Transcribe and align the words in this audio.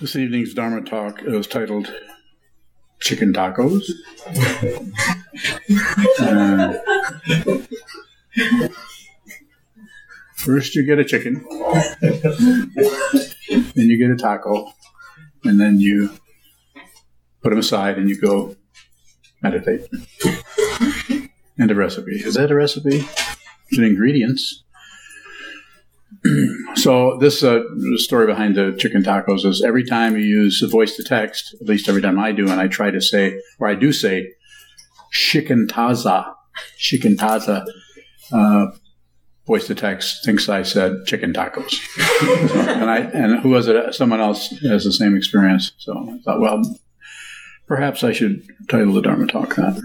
This 0.00 0.14
evening's 0.14 0.54
Dharma 0.54 0.82
talk 0.82 1.22
is 1.24 1.48
titled 1.48 1.92
Chicken 3.00 3.32
Tacos. 3.32 3.82
Uh, 6.20 6.74
first, 10.36 10.76
you 10.76 10.86
get 10.86 11.00
a 11.00 11.04
chicken, 11.04 11.44
then 13.74 13.88
you 13.88 13.98
get 13.98 14.10
a 14.12 14.16
taco, 14.16 14.72
and 15.44 15.60
then 15.60 15.80
you 15.80 16.10
put 17.42 17.50
them 17.50 17.58
aside 17.58 17.98
and 17.98 18.08
you 18.08 18.20
go 18.20 18.54
meditate. 19.42 19.88
And 21.58 21.72
a 21.72 21.74
recipe. 21.74 22.20
Is 22.20 22.34
that 22.34 22.52
a 22.52 22.54
recipe? 22.54 23.04
It's 23.68 23.78
an 23.78 23.84
ingredients. 23.84 24.62
so 26.74 27.18
this 27.18 27.42
uh, 27.42 27.60
story 27.96 28.26
behind 28.26 28.56
the 28.56 28.76
chicken 28.78 29.02
tacos 29.02 29.44
is 29.44 29.62
every 29.62 29.84
time 29.84 30.16
you 30.16 30.24
use 30.24 30.60
voice 30.70 30.96
to 30.96 31.04
text, 31.04 31.54
at 31.60 31.66
least 31.66 31.88
every 31.88 32.02
time 32.02 32.18
I 32.18 32.32
do, 32.32 32.48
and 32.50 32.60
I 32.60 32.68
try 32.68 32.90
to 32.90 33.00
say, 33.00 33.40
or 33.58 33.68
I 33.68 33.74
do 33.74 33.92
say, 33.92 34.32
chicken 35.10 35.66
taza, 35.66 36.34
chicken 36.76 37.16
taza, 37.16 37.66
uh, 38.32 38.66
voice 39.46 39.66
to 39.66 39.74
text 39.74 40.24
thinks 40.24 40.48
I 40.48 40.62
said 40.62 41.06
chicken 41.06 41.32
tacos, 41.32 41.74
and 42.78 42.90
I 42.90 42.98
and 42.98 43.40
who 43.40 43.50
was 43.50 43.66
it? 43.66 43.94
Someone 43.94 44.20
else 44.20 44.48
has 44.62 44.84
the 44.84 44.92
same 44.92 45.16
experience. 45.16 45.72
So 45.78 45.92
I 45.92 46.18
thought, 46.18 46.40
well, 46.40 46.62
perhaps 47.66 48.04
I 48.04 48.12
should 48.12 48.46
title 48.68 48.92
the 48.92 49.02
Dharma 49.02 49.26
talk 49.26 49.56
that. 49.56 49.82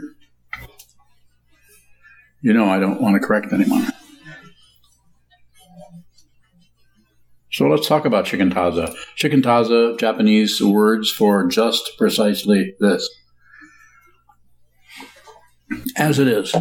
You 2.42 2.52
know, 2.52 2.70
I 2.70 2.80
don't 2.80 3.00
want 3.00 3.16
to 3.16 3.26
correct 3.26 3.54
anyone. 3.54 3.88
So 7.54 7.68
let's 7.68 7.88
talk 7.88 8.06
about 8.06 8.26
shikantaza. 8.26 8.96
Shikantaza, 9.16 10.00
Japanese 10.00 10.60
words 10.60 11.12
for 11.12 11.46
just 11.48 11.92
precisely 12.00 12.74
this. 12.80 13.08
As 15.96 16.18
it 16.18 16.28
is. 16.28 16.56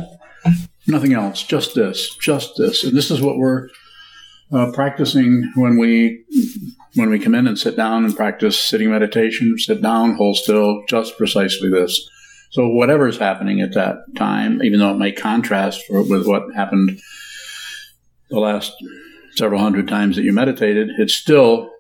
Nothing 0.87 1.15
else, 1.15 1.43
just 1.45 1.75
this, 1.75 2.15
just 2.17 2.57
this. 2.59 2.85
And 2.85 2.95
this 2.95 3.11
is 3.11 3.23
what 3.23 3.39
we're 3.39 3.69
uh, 4.53 4.71
practicing 4.73 5.51
when 5.55 5.79
we 5.79 6.25
when 6.95 7.09
we 7.09 7.19
come 7.19 7.35
in 7.35 7.47
and 7.47 7.59
sit 7.59 7.75
down 7.75 8.05
and 8.05 8.15
practice 8.15 8.59
sitting 8.59 8.91
meditation, 8.91 9.57
sit 9.59 9.81
down, 9.81 10.17
hold 10.17 10.37
still, 10.37 10.83
just 10.89 11.17
precisely 11.17 11.71
this. 11.71 12.07
So 12.51 12.69
whatever 12.69 13.09
is 13.09 13.17
happening 13.17 13.63
at 13.63 13.73
that 13.73 13.97
time, 14.15 14.63
even 14.63 14.79
though 14.79 14.91
it 14.91 14.99
may 14.99 15.13
contrast 15.13 15.85
with 15.89 16.27
what 16.27 16.53
happened 16.55 17.01
the 18.29 18.41
last 18.41 18.75
several 19.35 19.61
hundred 19.61 19.89
times 19.89 20.17
that 20.17 20.23
you 20.23 20.33
meditated, 20.33 20.91
it's 20.99 21.15
still 21.15 21.71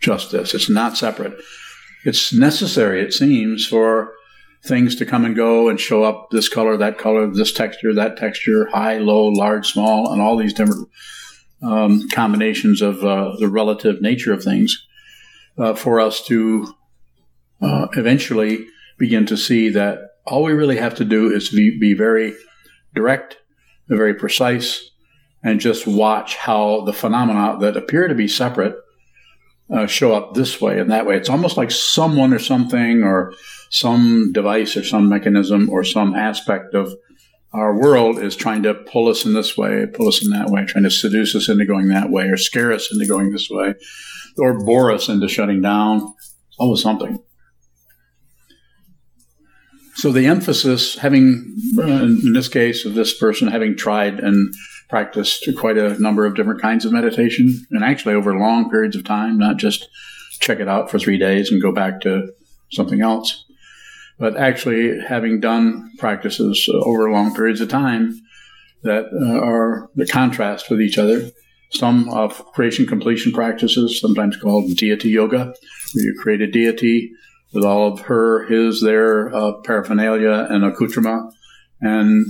just 0.00 0.32
this. 0.32 0.54
It's 0.54 0.70
not 0.70 0.96
separate. 0.96 1.34
It's 2.04 2.32
necessary, 2.32 3.02
it 3.02 3.12
seems, 3.12 3.66
for 3.66 4.14
things 4.62 4.96
to 4.96 5.06
come 5.06 5.24
and 5.24 5.36
go 5.36 5.68
and 5.68 5.78
show 5.80 6.02
up 6.02 6.28
this 6.30 6.48
color, 6.48 6.76
that 6.76 6.98
color, 6.98 7.26
this 7.26 7.52
texture, 7.52 7.94
that 7.94 8.16
texture, 8.16 8.66
high, 8.66 8.98
low, 8.98 9.28
large, 9.28 9.72
small, 9.72 10.12
and 10.12 10.20
all 10.20 10.36
these 10.36 10.54
different 10.54 10.88
um, 11.62 12.08
combinations 12.08 12.82
of 12.82 13.04
uh, 13.04 13.36
the 13.38 13.48
relative 13.48 14.00
nature 14.00 14.32
of 14.32 14.42
things 14.42 14.86
uh, 15.58 15.74
for 15.74 16.00
us 16.00 16.24
to 16.26 16.74
uh, 17.60 17.88
eventually 17.96 18.66
begin 18.98 19.26
to 19.26 19.36
see 19.36 19.70
that 19.70 19.98
all 20.26 20.42
we 20.42 20.52
really 20.52 20.76
have 20.76 20.94
to 20.94 21.04
do 21.04 21.32
is 21.32 21.50
be, 21.50 21.78
be 21.78 21.94
very 21.94 22.34
direct, 22.94 23.38
very 23.88 24.14
precise, 24.14 24.89
and 25.42 25.60
just 25.60 25.86
watch 25.86 26.36
how 26.36 26.82
the 26.82 26.92
phenomena 26.92 27.58
that 27.60 27.76
appear 27.76 28.08
to 28.08 28.14
be 28.14 28.28
separate 28.28 28.76
uh, 29.72 29.86
show 29.86 30.14
up 30.14 30.34
this 30.34 30.60
way 30.60 30.78
and 30.78 30.90
that 30.90 31.06
way. 31.06 31.16
It's 31.16 31.28
almost 31.28 31.56
like 31.56 31.70
someone 31.70 32.32
or 32.32 32.38
something 32.38 33.02
or 33.02 33.32
some 33.70 34.32
device 34.32 34.76
or 34.76 34.84
some 34.84 35.08
mechanism 35.08 35.70
or 35.70 35.84
some 35.84 36.14
aspect 36.14 36.74
of 36.74 36.92
our 37.52 37.76
world 37.76 38.18
is 38.18 38.36
trying 38.36 38.62
to 38.62 38.74
pull 38.74 39.08
us 39.08 39.24
in 39.24 39.32
this 39.32 39.56
way, 39.56 39.86
pull 39.92 40.08
us 40.08 40.22
in 40.22 40.30
that 40.30 40.50
way, 40.50 40.64
trying 40.66 40.84
to 40.84 40.90
seduce 40.90 41.34
us 41.34 41.48
into 41.48 41.64
going 41.64 41.88
that 41.88 42.10
way 42.10 42.24
or 42.26 42.36
scare 42.36 42.72
us 42.72 42.92
into 42.92 43.06
going 43.06 43.30
this 43.32 43.48
way 43.50 43.74
or 44.38 44.64
bore 44.64 44.92
us 44.92 45.08
into 45.08 45.28
shutting 45.28 45.60
down. 45.60 46.14
Always 46.58 46.82
something. 46.82 47.18
So 49.96 50.12
the 50.12 50.26
emphasis, 50.26 50.96
having, 50.96 51.56
uh, 51.76 51.82
in 51.82 52.32
this 52.32 52.48
case 52.48 52.84
of 52.84 52.94
this 52.94 53.16
person, 53.18 53.48
having 53.48 53.76
tried 53.76 54.20
and 54.20 54.54
practiced 54.90 55.48
quite 55.56 55.78
a 55.78 55.98
number 56.00 56.26
of 56.26 56.34
different 56.34 56.60
kinds 56.60 56.84
of 56.84 56.92
meditation, 56.92 57.66
and 57.70 57.82
actually 57.82 58.14
over 58.14 58.36
long 58.36 58.68
periods 58.68 58.96
of 58.96 59.04
time, 59.04 59.38
not 59.38 59.56
just 59.56 59.88
check 60.40 60.60
it 60.60 60.68
out 60.68 60.90
for 60.90 60.98
three 60.98 61.16
days 61.16 61.50
and 61.50 61.62
go 61.62 61.72
back 61.72 62.00
to 62.00 62.30
something 62.72 63.00
else, 63.00 63.44
but 64.18 64.36
actually 64.36 65.00
having 65.00 65.40
done 65.40 65.90
practices 65.98 66.68
over 66.72 67.10
long 67.10 67.34
periods 67.34 67.60
of 67.60 67.68
time 67.68 68.20
that 68.82 69.04
uh, 69.12 69.40
are 69.40 69.88
the 69.94 70.06
contrast 70.06 70.70
with 70.70 70.80
each 70.80 70.98
other. 70.98 71.30
Some 71.70 72.08
of 72.08 72.44
creation 72.52 72.86
completion 72.86 73.32
practices, 73.32 74.00
sometimes 74.00 74.36
called 74.36 74.76
deity 74.76 75.10
yoga, 75.10 75.54
where 75.94 76.04
you 76.04 76.18
create 76.20 76.40
a 76.40 76.50
deity 76.50 77.12
with 77.52 77.64
all 77.64 77.92
of 77.92 78.00
her, 78.00 78.46
his, 78.46 78.80
their 78.80 79.34
uh, 79.34 79.52
paraphernalia 79.64 80.46
and 80.50 80.64
accoutrement, 80.64 81.32
and 81.80 82.26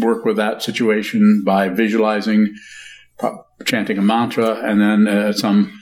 work 0.00 0.24
with 0.24 0.36
that 0.36 0.62
situation 0.62 1.42
by 1.44 1.68
visualizing, 1.68 2.54
chanting 3.64 3.98
a 3.98 4.02
mantra, 4.02 4.54
and 4.56 4.80
then 4.80 5.06
at 5.06 5.36
some 5.36 5.80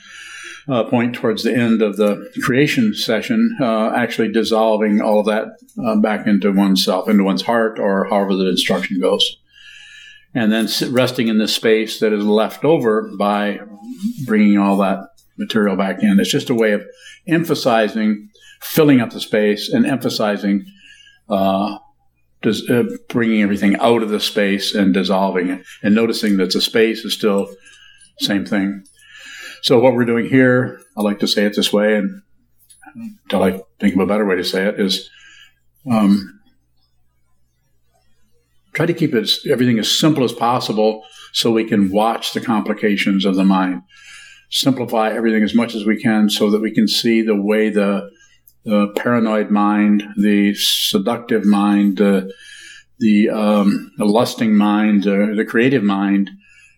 uh, 0.68 0.84
point 0.84 1.14
towards 1.14 1.42
the 1.42 1.54
end 1.54 1.82
of 1.82 1.96
the 1.96 2.30
creation 2.42 2.94
session, 2.94 3.56
uh, 3.60 3.92
actually 3.94 4.30
dissolving 4.30 5.00
all 5.00 5.20
of 5.20 5.26
that 5.26 5.48
uh, 5.84 5.96
back 5.96 6.26
into 6.26 6.52
oneself, 6.52 7.08
into 7.08 7.24
one's 7.24 7.42
heart, 7.42 7.78
or 7.78 8.06
however 8.08 8.34
the 8.34 8.48
instruction 8.48 9.00
goes. 9.00 9.38
And 10.34 10.50
then 10.50 10.68
resting 10.90 11.28
in 11.28 11.38
the 11.38 11.48
space 11.48 12.00
that 12.00 12.12
is 12.12 12.24
left 12.24 12.64
over 12.64 13.10
by 13.18 13.60
bringing 14.24 14.56
all 14.56 14.78
that 14.78 15.00
material 15.36 15.76
back 15.76 16.02
in. 16.02 16.18
It's 16.20 16.30
just 16.30 16.50
a 16.50 16.54
way 16.54 16.72
of 16.72 16.82
emphasizing, 17.26 18.30
filling 18.60 19.00
up 19.00 19.10
the 19.10 19.20
space, 19.20 19.68
and 19.68 19.84
emphasizing 19.84 20.64
uh, 21.28 21.78
does, 22.42 22.68
uh, 22.68 22.84
bringing 23.08 23.42
everything 23.42 23.76
out 23.76 24.02
of 24.02 24.10
the 24.10 24.20
space 24.20 24.74
and 24.74 24.92
dissolving 24.92 25.48
it, 25.48 25.64
and 25.82 25.94
noticing 25.94 26.36
that 26.36 26.52
the 26.52 26.60
space 26.60 27.04
is 27.04 27.14
still 27.14 27.48
same 28.18 28.44
thing. 28.44 28.84
So 29.62 29.78
what 29.78 29.94
we're 29.94 30.04
doing 30.04 30.28
here, 30.28 30.80
I 30.96 31.02
like 31.02 31.20
to 31.20 31.28
say 31.28 31.44
it 31.44 31.54
this 31.56 31.72
way, 31.72 31.96
and 31.96 32.22
until 33.24 33.42
I 33.42 33.60
think 33.80 33.94
of 33.94 34.00
a 34.00 34.06
better 34.06 34.26
way 34.26 34.36
to 34.36 34.44
say 34.44 34.66
it, 34.66 34.78
is 34.78 35.08
um, 35.90 36.40
try 38.74 38.86
to 38.86 38.94
keep 38.94 39.14
it 39.14 39.30
everything 39.48 39.78
as 39.78 39.90
simple 39.90 40.24
as 40.24 40.32
possible, 40.32 41.04
so 41.32 41.50
we 41.50 41.64
can 41.64 41.90
watch 41.90 42.32
the 42.32 42.40
complications 42.40 43.24
of 43.24 43.36
the 43.36 43.44
mind. 43.44 43.82
Simplify 44.50 45.10
everything 45.10 45.42
as 45.42 45.54
much 45.54 45.74
as 45.74 45.86
we 45.86 46.00
can, 46.00 46.28
so 46.28 46.50
that 46.50 46.60
we 46.60 46.72
can 46.72 46.86
see 46.86 47.22
the 47.22 47.40
way 47.40 47.70
the 47.70 48.10
the 48.64 48.88
paranoid 48.96 49.50
mind, 49.50 50.04
the 50.16 50.54
seductive 50.54 51.44
mind, 51.44 52.00
uh, 52.00 52.22
the, 52.98 53.28
um, 53.30 53.92
the, 53.98 54.04
lusting 54.04 54.54
mind, 54.56 55.06
uh, 55.06 55.34
the 55.34 55.44
creative 55.44 55.82
mind, 55.82 56.30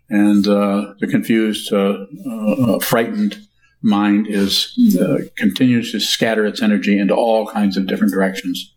and 0.08 0.46
uh, 0.48 0.94
the 1.00 1.06
confused, 1.06 1.72
uh, 1.72 2.06
uh, 2.28 2.78
frightened 2.78 3.38
mind 3.82 4.26
is 4.26 4.78
uh, 4.98 5.18
continues 5.36 5.92
to 5.92 6.00
scatter 6.00 6.46
its 6.46 6.62
energy 6.62 6.98
into 6.98 7.14
all 7.14 7.46
kinds 7.46 7.76
of 7.76 7.86
different 7.86 8.12
directions. 8.12 8.72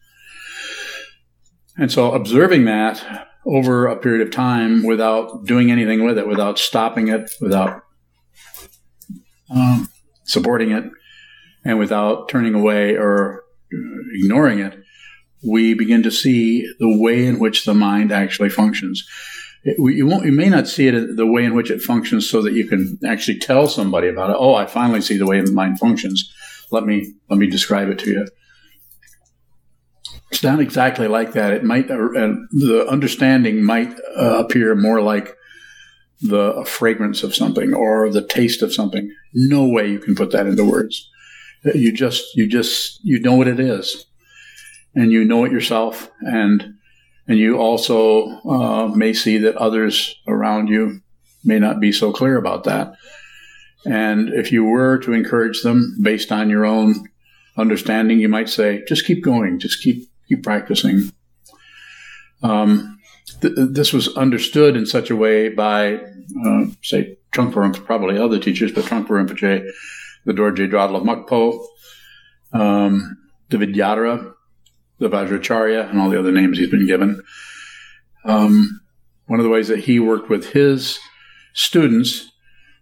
And 1.78 1.92
so, 1.92 2.12
observing 2.12 2.66
that 2.66 3.28
over 3.46 3.88
a 3.88 3.96
period 3.96 4.28
of 4.28 4.34
time 4.34 4.84
without 4.84 5.46
doing 5.46 5.72
anything 5.72 6.04
with 6.04 6.18
it, 6.18 6.28
without 6.28 6.60
stopping 6.60 7.08
it, 7.08 7.32
without 7.40 7.82
um, 9.50 9.88
supporting 10.26 10.72
it, 10.72 10.84
and 11.68 11.78
without 11.78 12.30
turning 12.30 12.56
away 12.56 12.96
or 12.96 13.44
ignoring 14.14 14.60
it, 14.60 14.80
we 15.46 15.74
begin 15.74 16.02
to 16.04 16.12
see 16.12 16.66
the 16.80 16.98
way 16.98 17.26
in 17.26 17.40
which 17.40 17.66
the 17.66 17.74
mind 17.74 18.12
actually 18.12 18.50
functions. 18.50 19.06
It, 19.64 19.76
you, 19.78 20.08
won't, 20.08 20.26
you 20.26 20.32
may 20.32 20.48
not 20.48 20.70
see 20.70 20.88
it 20.88 21.18
the 21.18 21.28
way 21.28 21.44
in 21.44 21.54
which 21.54 21.70
it 21.70 21.82
functions 21.82 22.30
so 22.30 22.42
that 22.42 22.54
you 22.54 22.68
can 22.68 22.98
actually 23.06 23.40
tell 23.40 23.68
somebody 23.68 24.08
about 24.08 24.30
it. 24.30 24.38
Oh, 24.40 24.56
I 24.56 24.66
finally 24.66 25.02
see 25.02 25.18
the 25.18 25.26
way 25.26 25.42
the 25.42 25.52
mind 25.52 25.78
functions. 25.78 26.34
Let 26.72 26.86
me 26.86 27.14
let 27.30 27.38
me 27.38 27.48
describe 27.48 27.90
it 27.90 28.00
to 28.00 28.10
you. 28.12 28.28
It's 30.32 30.44
not 30.44 30.60
exactly 30.60 31.08
like 31.08 31.34
that. 31.34 31.52
It 31.54 31.64
might 31.64 31.92
uh, 31.92 31.98
the 32.52 32.86
understanding 32.90 33.64
might 33.64 33.94
uh, 34.18 34.44
appear 34.44 34.74
more 34.76 35.02
like 35.02 35.36
the 36.22 36.64
fragrance 36.66 37.24
of 37.24 37.36
something 37.36 37.74
or 37.74 38.10
the 38.10 38.26
taste 38.26 38.62
of 38.62 38.74
something. 38.74 39.14
No 39.34 39.68
way 39.68 39.90
you 39.90 40.00
can 40.00 40.16
put 40.16 40.32
that 40.32 40.48
into 40.48 40.64
words. 40.66 41.10
You 41.64 41.92
just, 41.92 42.36
you 42.36 42.48
just, 42.48 43.00
you 43.04 43.20
know 43.20 43.36
what 43.36 43.48
it 43.48 43.60
is, 43.60 44.06
and 44.96 45.12
you 45.12 45.24
know 45.26 45.46
it 45.46 45.52
yourself, 45.52 46.10
and 46.22 46.76
and 47.28 47.38
you 47.38 47.58
also 47.58 48.28
uh, 48.48 48.88
may 48.96 49.14
see 49.14 49.38
that 49.40 49.58
others 49.58 50.16
around 50.28 50.70
you 50.70 51.02
may 51.44 51.60
not 51.60 51.80
be 51.80 51.92
so 51.92 52.12
clear 52.12 52.38
about 52.38 52.64
that, 52.64 52.96
And 53.88 54.34
if 54.34 54.52
you 54.52 54.66
were 54.66 54.98
to 55.00 55.14
encourage 55.14 55.62
them 55.62 55.98
based 56.02 56.32
on 56.32 56.50
your 56.50 56.66
own 56.66 57.08
understanding, 57.56 58.20
you 58.20 58.28
might 58.28 58.50
say, 58.50 58.84
just 58.88 59.06
keep 59.06 59.24
going, 59.24 59.60
just 59.60 59.82
keep 59.82 60.10
keep 60.28 60.44
practicing. 60.44 61.12
Um, 62.44 63.00
th- 63.42 63.54
this 63.56 63.94
was 63.94 64.16
understood 64.18 64.76
in 64.76 64.86
such 64.86 65.10
a 65.10 65.16
way 65.16 65.48
by, 65.48 65.96
uh, 66.46 66.66
say, 66.84 67.18
Trungpa 67.32 67.86
probably 67.86 68.18
other 68.18 68.40
teachers, 68.40 68.74
but 68.74 68.84
Trungpa 68.84 69.08
Rinpoche, 69.08 69.66
the 70.28 70.34
Dorje 70.34 70.70
Dradul 70.70 71.04
Mukpo, 71.04 71.66
um, 72.54 73.18
the 73.50 73.58
Vidyadhara, 73.58 74.34
the 75.00 75.10
Vajracharya, 75.10 75.90
and 75.90 76.00
all 76.00 76.10
the 76.10 76.20
other 76.20 76.34
names 76.34 76.58
he's 76.58 76.70
been 76.70 76.86
given. 76.86 77.24
Um, 78.26 78.82
one 79.28 79.40
of 79.40 79.46
the 79.46 79.50
ways 79.50 79.70
that 79.70 79.80
he 79.80 80.00
worked 80.00 80.30
with 80.30 80.52
his 80.52 81.00
students 81.54 82.30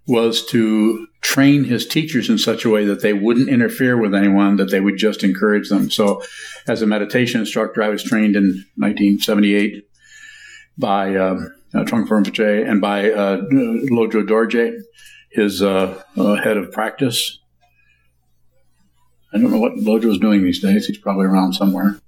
was 0.08 0.44
to 0.48 1.08
train 1.22 1.64
his 1.64 1.88
teachers 1.88 2.30
in 2.30 2.38
such 2.38 2.66
a 2.66 2.70
way 2.70 2.84
that 2.86 3.02
they 3.02 3.14
wouldn't 3.14 3.50
interfere 3.50 3.96
with 3.96 4.14
anyone, 4.14 4.56
that 4.56 4.72
they 4.72 4.80
would 4.80 4.98
just 4.98 5.24
encourage 5.24 5.70
them. 5.70 5.90
So, 5.92 6.24
as 6.68 6.82
a 6.82 6.88
meditation 6.88 7.42
instructor, 7.42 7.84
I 7.84 7.90
was 7.90 8.04
trained 8.04 8.36
in 8.36 8.66
1978 8.76 9.88
by 10.78 11.16
uh, 11.16 11.40
Trungpa 11.74 12.08
Rinpoche 12.08 12.68
and 12.68 12.82
by 12.82 13.12
uh, 13.12 13.38
Lodro 13.52 14.26
Dorje, 14.28 14.80
his 15.36 15.62
uh, 15.62 16.02
uh, 16.18 16.36
head 16.36 16.58
of 16.58 16.72
practice. 16.72 17.40
I 19.34 19.38
don't 19.38 19.52
know 19.52 19.60
what 19.60 19.74
Lodro 19.74 20.12
is 20.12 20.18
doing 20.18 20.44
these 20.44 20.62
days. 20.62 20.88
He's 20.88 20.98
probably 20.98 21.26
around 21.26 21.54
somewhere. 21.54 22.00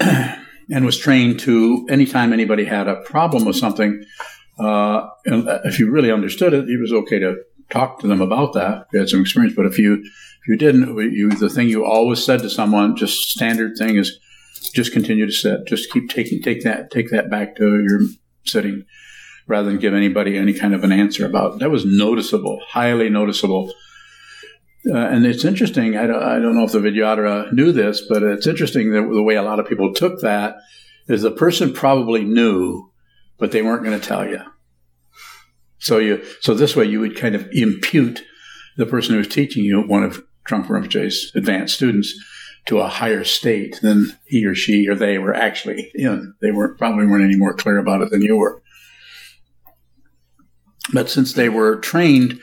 and 0.00 0.84
was 0.84 0.98
trained 0.98 1.40
to 1.40 1.86
anytime 1.88 2.32
anybody 2.32 2.64
had 2.64 2.88
a 2.88 2.96
problem 3.02 3.44
with 3.44 3.56
something, 3.56 4.04
uh, 4.58 5.08
if 5.24 5.78
you 5.78 5.90
really 5.90 6.12
understood 6.12 6.52
it, 6.52 6.68
it 6.68 6.80
was 6.80 6.92
okay 6.92 7.18
to 7.18 7.36
talk 7.70 8.00
to 8.00 8.06
them 8.06 8.20
about 8.20 8.52
that. 8.52 8.86
You 8.92 9.00
had 9.00 9.08
some 9.08 9.22
experience, 9.22 9.56
but 9.56 9.66
if 9.66 9.78
you 9.78 10.04
if 10.42 10.48
you 10.48 10.56
didn't, 10.56 10.96
you, 11.12 11.30
the 11.30 11.50
thing 11.50 11.68
you 11.68 11.84
always 11.84 12.24
said 12.24 12.40
to 12.40 12.50
someone, 12.50 12.96
just 12.96 13.30
standard 13.30 13.76
thing 13.76 13.96
is, 13.96 14.18
just 14.74 14.92
continue 14.92 15.26
to 15.26 15.32
sit. 15.32 15.66
Just 15.66 15.90
keep 15.90 16.10
taking 16.10 16.42
take 16.42 16.64
that 16.64 16.90
take 16.90 17.10
that 17.10 17.30
back 17.30 17.56
to 17.56 17.82
your 17.82 18.00
sitting, 18.44 18.84
rather 19.46 19.68
than 19.68 19.78
give 19.78 19.94
anybody 19.94 20.36
any 20.36 20.52
kind 20.54 20.74
of 20.74 20.84
an 20.84 20.92
answer 20.92 21.26
about. 21.26 21.54
It. 21.54 21.58
That 21.60 21.70
was 21.70 21.84
noticeable, 21.84 22.60
highly 22.68 23.08
noticeable. 23.08 23.72
Uh, 24.88 24.96
and 24.96 25.26
it's 25.26 25.44
interesting. 25.44 25.96
I 25.96 26.06
don't, 26.06 26.22
I 26.22 26.38
don't 26.38 26.54
know 26.54 26.64
if 26.64 26.72
the 26.72 26.78
Vidyadhara 26.78 27.52
knew 27.52 27.70
this, 27.70 28.02
but 28.08 28.22
it's 28.22 28.46
interesting 28.46 28.92
that 28.92 29.02
the 29.02 29.22
way 29.22 29.34
a 29.34 29.42
lot 29.42 29.60
of 29.60 29.68
people 29.68 29.92
took 29.92 30.20
that 30.22 30.56
is 31.06 31.20
the 31.20 31.30
person 31.30 31.74
probably 31.74 32.24
knew, 32.24 32.90
but 33.36 33.52
they 33.52 33.60
weren't 33.60 33.84
going 33.84 34.00
to 34.00 34.06
tell 34.06 34.26
you. 34.26 34.40
So 35.80 35.98
you, 35.98 36.24
so 36.40 36.54
this 36.54 36.76
way 36.76 36.86
you 36.86 37.00
would 37.00 37.16
kind 37.16 37.34
of 37.34 37.46
impute 37.52 38.22
the 38.76 38.86
person 38.86 39.12
who 39.12 39.18
was 39.18 39.28
teaching 39.28 39.64
you, 39.64 39.82
one 39.82 40.02
of 40.02 40.24
Trungpa 40.48 40.68
Rinpoche's 40.68 41.32
advanced 41.34 41.74
students, 41.74 42.14
to 42.66 42.78
a 42.78 42.88
higher 42.88 43.24
state 43.24 43.80
than 43.82 44.16
he 44.26 44.44
or 44.44 44.54
she 44.54 44.88
or 44.88 44.94
they 44.94 45.18
were 45.18 45.34
actually 45.34 45.90
in. 45.94 46.34
They 46.40 46.50
weren't 46.50 46.78
probably 46.78 47.06
weren't 47.06 47.24
any 47.24 47.36
more 47.36 47.54
clear 47.54 47.78
about 47.78 48.02
it 48.02 48.10
than 48.10 48.22
you 48.22 48.36
were. 48.36 48.62
But 50.92 51.08
since 51.08 51.32
they 51.32 51.48
were 51.48 51.76
trained 51.76 52.40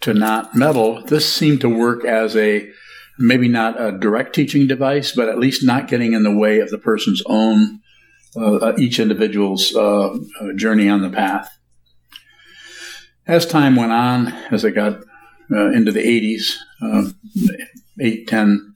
to 0.00 0.14
not 0.14 0.54
meddle, 0.54 1.02
this 1.04 1.30
seemed 1.30 1.60
to 1.62 1.68
work 1.68 2.04
as 2.04 2.36
a 2.36 2.70
maybe 3.18 3.48
not 3.48 3.80
a 3.80 3.92
direct 3.92 4.34
teaching 4.34 4.66
device, 4.66 5.12
but 5.12 5.28
at 5.28 5.38
least 5.38 5.64
not 5.64 5.88
getting 5.88 6.14
in 6.14 6.22
the 6.22 6.34
way 6.34 6.60
of 6.60 6.70
the 6.70 6.78
person's 6.78 7.22
own, 7.26 7.80
uh, 8.36 8.56
uh 8.56 8.76
each 8.78 8.98
individual's 8.98 9.74
uh, 9.74 10.08
uh, 10.08 10.52
journey 10.56 10.88
on 10.88 11.02
the 11.02 11.10
path. 11.10 11.50
As 13.26 13.44
time 13.46 13.76
went 13.76 13.92
on, 13.92 14.28
as 14.50 14.64
I 14.64 14.70
got 14.70 15.02
uh, 15.52 15.70
into 15.70 15.92
the 15.92 16.00
80s, 16.00 16.56
uh, 16.82 17.10
eight, 18.00 18.26
ten 18.26 18.69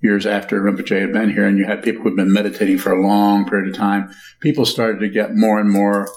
years 0.00 0.26
after 0.26 0.60
Rinpoche 0.60 1.00
had 1.00 1.12
been 1.12 1.30
here, 1.30 1.46
and 1.46 1.58
you 1.58 1.64
had 1.64 1.82
people 1.82 2.02
who 2.02 2.10
had 2.10 2.16
been 2.16 2.32
meditating 2.32 2.78
for 2.78 2.92
a 2.92 3.00
long 3.00 3.48
period 3.48 3.68
of 3.68 3.76
time, 3.76 4.10
people 4.40 4.64
started 4.64 5.00
to 5.00 5.08
get 5.08 5.34
more 5.34 5.58
and 5.58 5.70
more 5.70 6.08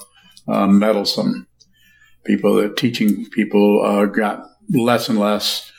meddlesome 0.48 1.48
people 2.30 2.56
that 2.56 2.78
teaching 2.78 3.26
people 3.31 3.84
uh, 3.84 4.06
got 4.06 4.46
less 4.72 5.10
and 5.10 5.20
less, 5.20 5.72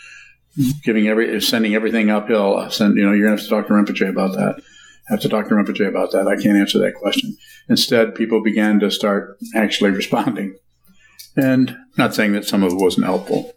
giving 0.82 1.06
every 1.06 1.40
sending 1.40 1.74
everything 1.74 2.10
uphill. 2.10 2.68
Send 2.70 2.96
you 2.96 3.04
know 3.04 3.12
you're 3.12 3.26
gonna 3.26 3.36
have 3.36 3.44
to 3.44 3.48
talk 3.48 3.66
to 3.68 3.72
Rinpoche 3.72 4.08
about 4.08 4.32
that. 4.32 4.60
Have 5.08 5.20
to 5.20 5.28
talk 5.28 5.48
to 5.48 5.54
Rinpoche 5.54 5.88
about 5.88 6.10
that. 6.12 6.26
I 6.26 6.34
can't 6.34 6.58
answer 6.58 6.78
that 6.80 6.94
question. 6.94 7.36
Instead, 7.68 8.14
people 8.14 8.42
began 8.42 8.80
to 8.80 8.90
start 8.90 9.38
actually 9.54 9.90
responding, 10.02 10.58
and 11.36 11.76
not 11.96 12.14
saying 12.14 12.32
that 12.32 12.46
some 12.46 12.62
of 12.62 12.72
it 12.72 12.76
wasn't 12.76 13.06
helpful. 13.06 13.52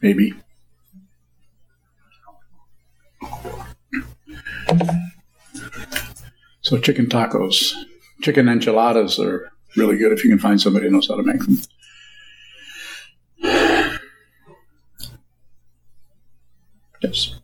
Maybe. 0.00 0.32
So 6.62 6.78
chicken 6.78 7.06
tacos, 7.06 7.74
chicken 8.22 8.48
enchiladas 8.48 9.18
are 9.18 9.50
really 9.76 9.98
good 9.98 10.12
if 10.12 10.22
you 10.22 10.30
can 10.30 10.38
find 10.38 10.60
somebody 10.60 10.86
who 10.86 10.92
knows 10.92 11.08
how 11.08 11.16
to 11.16 11.22
make 11.22 11.40
them. 11.40 11.58
Yes. 17.02 17.34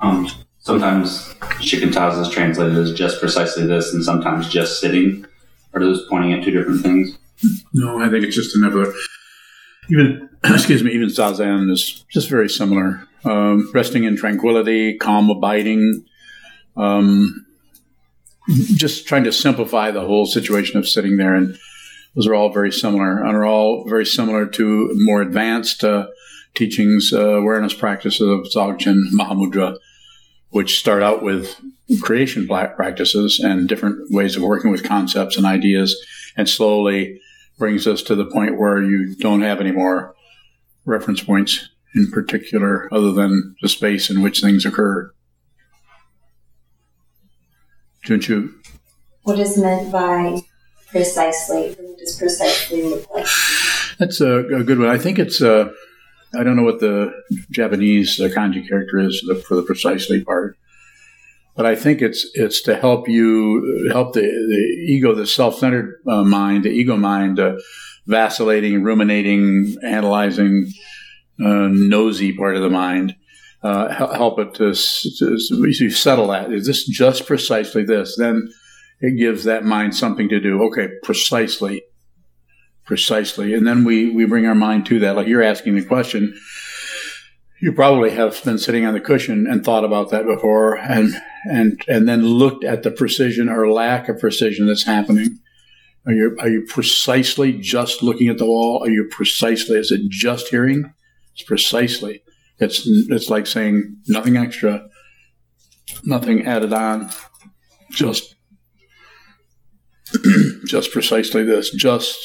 Um, 0.00 0.28
sometimes 0.58 1.34
shikantaza 1.60 2.22
is 2.22 2.30
translated 2.30 2.76
as 2.78 2.92
just 2.94 3.20
precisely 3.20 3.66
this, 3.66 3.92
and 3.92 4.04
sometimes 4.04 4.48
just 4.48 4.80
sitting. 4.80 5.24
Are 5.74 5.80
those 5.80 6.06
pointing 6.08 6.32
at 6.32 6.42
two 6.42 6.50
different 6.50 6.82
things? 6.82 7.18
No, 7.74 8.02
I 8.02 8.08
think 8.08 8.24
it's 8.24 8.34
just 8.34 8.56
another. 8.56 8.92
Even 9.90 10.28
excuse 10.44 10.82
me, 10.82 10.92
even 10.92 11.08
zazen 11.08 11.70
is 11.70 12.04
just 12.10 12.28
very 12.28 12.48
similar. 12.48 13.06
Um, 13.24 13.70
resting 13.74 14.04
in 14.04 14.16
tranquility, 14.16 14.96
calm 14.96 15.28
abiding. 15.28 16.06
Um, 16.78 17.44
just 18.48 19.06
trying 19.06 19.24
to 19.24 19.32
simplify 19.32 19.90
the 19.90 20.06
whole 20.06 20.24
situation 20.24 20.78
of 20.78 20.88
sitting 20.88 21.16
there. 21.16 21.34
And 21.34 21.58
those 22.14 22.26
are 22.26 22.34
all 22.34 22.52
very 22.52 22.72
similar 22.72 23.18
and 23.18 23.36
are 23.36 23.44
all 23.44 23.86
very 23.88 24.06
similar 24.06 24.46
to 24.46 24.90
more 24.94 25.20
advanced 25.20 25.84
uh, 25.84 26.06
teachings, 26.54 27.12
uh, 27.12 27.36
awareness 27.36 27.74
practices 27.74 28.26
of 28.26 28.46
Dzogchen 28.46 29.10
Mahamudra, 29.12 29.76
which 30.50 30.78
start 30.78 31.02
out 31.02 31.22
with 31.22 31.60
creation 32.00 32.46
practices 32.46 33.38
and 33.38 33.68
different 33.68 34.10
ways 34.10 34.36
of 34.36 34.42
working 34.42 34.70
with 34.70 34.84
concepts 34.84 35.36
and 35.36 35.46
ideas, 35.46 35.96
and 36.36 36.48
slowly 36.48 37.20
brings 37.58 37.86
us 37.86 38.02
to 38.02 38.14
the 38.14 38.24
point 38.24 38.58
where 38.58 38.82
you 38.82 39.14
don't 39.16 39.42
have 39.42 39.60
any 39.60 39.72
more 39.72 40.14
reference 40.84 41.22
points 41.22 41.68
in 41.94 42.10
particular 42.10 42.88
other 42.92 43.12
than 43.12 43.56
the 43.62 43.68
space 43.68 44.10
in 44.10 44.22
which 44.22 44.40
things 44.40 44.64
occur. 44.64 45.12
Junchu. 48.04 48.52
What 49.22 49.38
is 49.38 49.58
meant 49.58 49.92
by 49.92 50.40
precisely? 50.88 51.74
What 51.74 51.98
does 51.98 52.16
precisely 52.16 52.82
look 52.82 53.08
like? 53.10 53.26
That's 53.98 54.20
a, 54.20 54.38
a 54.38 54.64
good 54.64 54.78
one. 54.78 54.88
I 54.88 54.98
think 54.98 55.18
it's. 55.18 55.42
Uh, 55.42 55.70
I 56.38 56.44
don't 56.44 56.56
know 56.56 56.62
what 56.62 56.80
the 56.80 57.10
Japanese 57.50 58.20
uh, 58.20 58.28
kanji 58.28 58.66
character 58.68 58.98
is 58.98 59.20
for 59.46 59.54
the, 59.54 59.62
precisely 59.62 60.22
part, 60.22 60.58
but 61.56 61.64
I 61.64 61.74
think 61.74 62.02
it's 62.02 62.26
it's 62.34 62.60
to 62.62 62.76
help 62.76 63.08
you 63.08 63.88
help 63.92 64.12
the, 64.14 64.20
the 64.20 64.92
ego, 64.92 65.14
the 65.14 65.26
self-centered 65.26 66.00
uh, 66.06 66.24
mind, 66.24 66.64
the 66.64 66.70
ego 66.70 66.96
mind, 66.96 67.40
uh, 67.40 67.56
vacillating, 68.06 68.82
ruminating, 68.82 69.76
analyzing, 69.82 70.70
uh, 71.42 71.68
nosy 71.70 72.32
part 72.32 72.56
of 72.56 72.62
the 72.62 72.70
mind 72.70 73.14
uh, 73.62 73.88
help 74.14 74.38
it 74.38 74.54
to, 74.54 74.72
to, 74.74 75.72
to 75.72 75.90
settle 75.90 76.28
that. 76.28 76.52
Is 76.52 76.66
this 76.66 76.86
just 76.86 77.26
precisely 77.26 77.84
this? 77.84 78.16
Then 78.16 78.48
it 79.00 79.18
gives 79.18 79.44
that 79.44 79.64
mind 79.64 79.96
something 79.96 80.28
to 80.28 80.40
do. 80.40 80.62
Okay, 80.64 80.88
precisely, 81.02 81.82
precisely, 82.84 83.54
and 83.54 83.66
then 83.66 83.84
we 83.84 84.10
we 84.10 84.26
bring 84.26 84.46
our 84.46 84.54
mind 84.54 84.86
to 84.86 85.00
that. 85.00 85.16
Like 85.16 85.26
you're 85.26 85.42
asking 85.42 85.74
the 85.74 85.84
question, 85.84 86.38
you 87.60 87.72
probably 87.72 88.10
have 88.10 88.42
been 88.44 88.58
sitting 88.58 88.84
on 88.84 88.94
the 88.94 89.00
cushion 89.00 89.46
and 89.48 89.64
thought 89.64 89.84
about 89.84 90.10
that 90.10 90.24
before, 90.24 90.76
and 90.76 91.14
and 91.44 91.82
and 91.88 92.08
then 92.08 92.24
looked 92.24 92.64
at 92.64 92.82
the 92.82 92.90
precision 92.90 93.48
or 93.48 93.70
lack 93.70 94.08
of 94.08 94.20
precision 94.20 94.66
that's 94.66 94.84
happening. 94.84 95.38
Are 96.06 96.12
you 96.12 96.36
are 96.40 96.48
you 96.48 96.64
precisely 96.68 97.52
just 97.52 98.02
looking 98.02 98.28
at 98.28 98.38
the 98.38 98.46
wall? 98.46 98.82
Are 98.84 98.90
you 98.90 99.08
precisely? 99.10 99.78
Is 99.78 99.90
it 99.90 100.08
just 100.08 100.48
hearing? 100.48 100.92
It's 101.34 101.42
precisely. 101.42 102.22
It's 102.60 102.82
it's 102.86 103.28
like 103.28 103.46
saying 103.46 103.96
nothing 104.08 104.36
extra, 104.36 104.88
nothing 106.04 106.46
added 106.46 106.72
on, 106.72 107.10
just 107.90 108.34
just 110.66 110.92
precisely 110.92 111.44
this, 111.44 111.70
just 111.70 112.18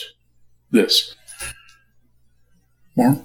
this. 0.71 1.15
More? 2.95 3.23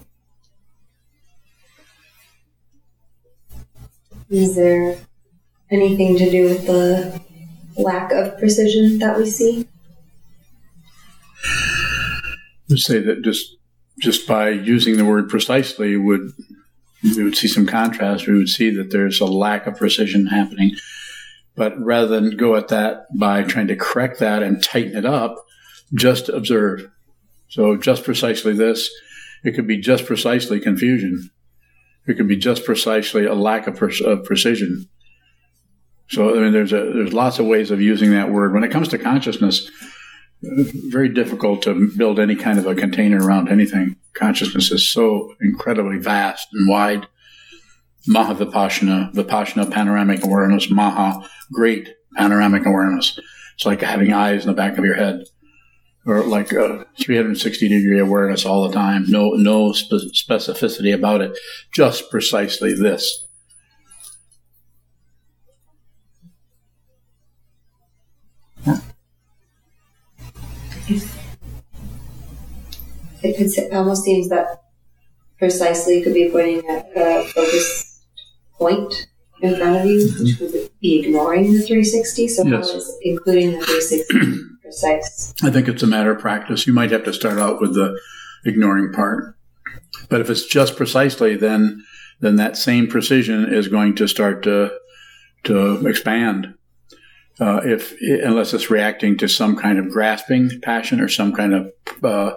Is 4.30 4.56
there 4.56 4.98
anything 5.70 6.18
to 6.18 6.30
do 6.30 6.44
with 6.44 6.66
the 6.66 7.20
lack 7.76 8.12
of 8.12 8.38
precision 8.38 8.98
that 8.98 9.16
we 9.16 9.26
see? 9.26 9.66
would 12.68 12.78
say 12.78 13.00
that 13.00 13.22
just 13.22 13.56
just 14.00 14.26
by 14.28 14.50
using 14.50 14.96
the 14.96 15.04
word 15.04 15.28
precisely 15.28 15.96
would 15.96 16.32
we 17.02 17.22
would 17.22 17.36
see 17.36 17.48
some 17.48 17.66
contrast. 17.66 18.26
We 18.26 18.36
would 18.36 18.48
see 18.48 18.70
that 18.76 18.90
there's 18.90 19.20
a 19.20 19.26
lack 19.26 19.66
of 19.66 19.76
precision 19.76 20.26
happening. 20.26 20.72
But 21.54 21.78
rather 21.80 22.08
than 22.08 22.36
go 22.36 22.56
at 22.56 22.68
that 22.68 23.06
by 23.16 23.42
trying 23.42 23.68
to 23.68 23.76
correct 23.76 24.20
that 24.20 24.42
and 24.42 24.62
tighten 24.62 24.96
it 24.96 25.04
up, 25.04 25.36
just 25.94 26.28
observe. 26.28 26.88
So 27.48 27.76
just 27.76 28.04
precisely 28.04 28.52
this, 28.52 28.90
it 29.44 29.54
could 29.54 29.66
be 29.66 29.78
just 29.78 30.06
precisely 30.06 30.60
confusion. 30.60 31.30
It 32.06 32.16
could 32.16 32.28
be 32.28 32.36
just 32.36 32.64
precisely 32.64 33.24
a 33.24 33.34
lack 33.34 33.66
of, 33.66 33.76
pre- 33.76 34.04
of 34.04 34.24
precision. 34.24 34.88
So 36.08 36.36
I 36.36 36.40
mean, 36.40 36.52
there's 36.52 36.72
a, 36.72 36.92
there's 36.92 37.12
lots 37.12 37.38
of 37.38 37.46
ways 37.46 37.70
of 37.70 37.80
using 37.80 38.12
that 38.12 38.30
word. 38.30 38.54
When 38.54 38.64
it 38.64 38.70
comes 38.70 38.88
to 38.88 38.98
consciousness, 38.98 39.70
very 40.42 41.08
difficult 41.08 41.62
to 41.62 41.90
build 41.96 42.20
any 42.20 42.36
kind 42.36 42.58
of 42.58 42.66
a 42.66 42.74
container 42.74 43.24
around 43.24 43.48
anything. 43.48 43.96
Consciousness 44.18 44.72
is 44.72 44.88
so 44.88 45.34
incredibly 45.40 45.98
vast 45.98 46.48
and 46.52 46.68
wide. 46.68 47.06
Maha 48.06 48.34
Vipassana, 48.34 49.12
Vipassana 49.14 49.70
panoramic 49.70 50.24
awareness, 50.24 50.70
Maha, 50.70 51.28
great 51.52 51.88
panoramic 52.16 52.66
awareness. 52.66 53.18
It's 53.54 53.66
like 53.66 53.80
having 53.80 54.12
eyes 54.12 54.42
in 54.42 54.48
the 54.48 54.56
back 54.56 54.76
of 54.76 54.84
your 54.84 54.94
head, 54.94 55.24
or 56.06 56.22
like 56.22 56.52
a 56.52 56.86
360 57.00 57.68
degree 57.68 58.00
awareness 58.00 58.44
all 58.44 58.66
the 58.66 58.74
time. 58.74 59.04
No, 59.08 59.30
no 59.30 59.72
spe- 59.72 60.12
specificity 60.14 60.94
about 60.94 61.20
it. 61.20 61.38
Just 61.72 62.10
precisely 62.10 62.74
this. 62.74 63.24
It 73.22 73.72
almost 73.72 74.04
seems 74.04 74.28
that 74.28 74.62
precisely 75.38 76.02
could 76.02 76.14
be 76.14 76.30
pointing 76.30 76.68
at 76.68 76.88
a 76.96 77.24
focus 77.24 78.02
point 78.52 79.06
in 79.40 79.56
front 79.56 79.76
of 79.76 79.86
you, 79.86 80.10
which 80.18 80.40
would 80.40 80.70
be 80.80 81.00
ignoring 81.00 81.44
the 81.52 81.60
360. 81.60 82.28
So 82.28 82.44
Yes. 82.44 82.70
how 82.70 82.76
is 82.76 82.98
including 83.02 83.52
the 83.52 83.58
360 83.64 84.40
precise? 84.62 85.34
I 85.42 85.50
think 85.50 85.68
it's 85.68 85.82
a 85.82 85.86
matter 85.86 86.10
of 86.10 86.20
practice. 86.20 86.66
You 86.66 86.72
might 86.72 86.90
have 86.90 87.04
to 87.04 87.12
start 87.12 87.38
out 87.38 87.60
with 87.60 87.74
the 87.74 87.98
ignoring 88.44 88.92
part. 88.92 89.36
But 90.08 90.20
if 90.20 90.30
it's 90.30 90.46
just 90.46 90.76
precisely, 90.76 91.36
then 91.36 91.84
then 92.20 92.34
that 92.36 92.56
same 92.56 92.88
precision 92.88 93.52
is 93.52 93.68
going 93.68 93.94
to 93.96 94.08
start 94.08 94.42
to 94.44 94.72
to 95.44 95.86
expand. 95.86 96.54
Uh, 97.40 97.60
if 97.64 97.94
unless 98.24 98.52
it's 98.52 98.70
reacting 98.70 99.16
to 99.18 99.28
some 99.28 99.54
kind 99.54 99.78
of 99.78 99.88
grasping 99.90 100.50
passion 100.62 101.00
or 101.00 101.08
some 101.08 101.32
kind 101.32 101.54
of 101.54 101.72
uh, 102.02 102.32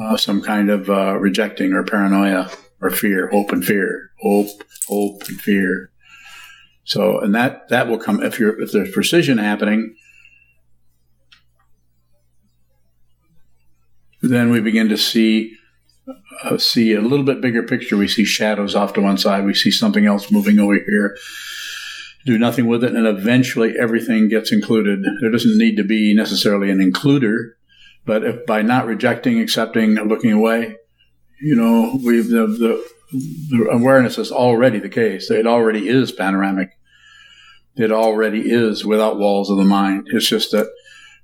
uh, 0.00 0.16
some 0.16 0.42
kind 0.42 0.70
of 0.70 0.88
uh, 0.88 1.16
rejecting 1.18 1.72
or 1.72 1.84
paranoia 1.84 2.50
or 2.80 2.90
fear, 2.90 3.28
hope 3.28 3.52
and 3.52 3.64
fear, 3.64 4.10
hope, 4.20 4.64
hope 4.88 5.22
and 5.28 5.40
fear. 5.40 5.90
So, 6.84 7.20
and 7.20 7.34
that 7.34 7.68
that 7.68 7.88
will 7.88 7.98
come 7.98 8.22
if 8.22 8.38
you're 8.38 8.60
if 8.60 8.72
there's 8.72 8.90
precision 8.90 9.38
happening. 9.38 9.94
then 14.22 14.50
we 14.50 14.60
begin 14.60 14.88
to 14.88 14.96
see 14.96 15.56
uh, 16.44 16.56
see 16.56 16.94
a 16.94 17.00
little 17.00 17.24
bit 17.24 17.40
bigger 17.40 17.62
picture. 17.62 17.96
We 17.96 18.08
see 18.08 18.24
shadows 18.24 18.74
off 18.74 18.94
to 18.94 19.00
one 19.00 19.18
side. 19.18 19.44
We 19.44 19.54
see 19.54 19.70
something 19.70 20.06
else 20.06 20.30
moving 20.30 20.58
over 20.58 20.74
here. 20.74 21.16
Do 22.24 22.38
nothing 22.38 22.66
with 22.66 22.84
it, 22.84 22.94
and 22.94 23.06
eventually 23.06 23.74
everything 23.78 24.28
gets 24.28 24.52
included. 24.52 25.04
There 25.20 25.30
doesn't 25.30 25.58
need 25.58 25.76
to 25.76 25.84
be 25.84 26.14
necessarily 26.14 26.70
an 26.70 26.78
includer, 26.78 27.52
but 28.04 28.24
if 28.24 28.46
by 28.46 28.62
not 28.62 28.86
rejecting, 28.86 29.40
accepting, 29.40 29.94
looking 29.94 30.32
away, 30.32 30.76
you 31.40 31.56
know, 31.56 31.98
we 32.04 32.20
the, 32.20 32.46
the 32.46 32.92
the 33.12 33.68
awareness 33.70 34.18
is 34.18 34.32
already 34.32 34.78
the 34.78 34.88
case. 34.88 35.30
It 35.30 35.46
already 35.46 35.88
is 35.88 36.12
panoramic. 36.12 36.70
It 37.76 37.92
already 37.92 38.50
is 38.50 38.84
without 38.84 39.18
walls 39.18 39.50
of 39.50 39.58
the 39.58 39.64
mind. 39.64 40.08
It's 40.10 40.28
just 40.28 40.52
that 40.52 40.68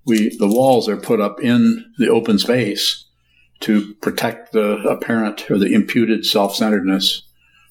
we 0.05 0.37
the 0.37 0.49
walls 0.49 0.89
are 0.89 0.97
put 0.97 1.21
up 1.21 1.41
in 1.41 1.93
the 1.99 2.09
open 2.09 2.39
space 2.39 3.07
to 3.61 3.95
protect 3.97 4.53
the 4.53 4.77
apparent 4.89 5.51
or 5.51 5.59
the 5.59 5.75
imputed 5.75 6.25
self-centeredness, 6.25 7.23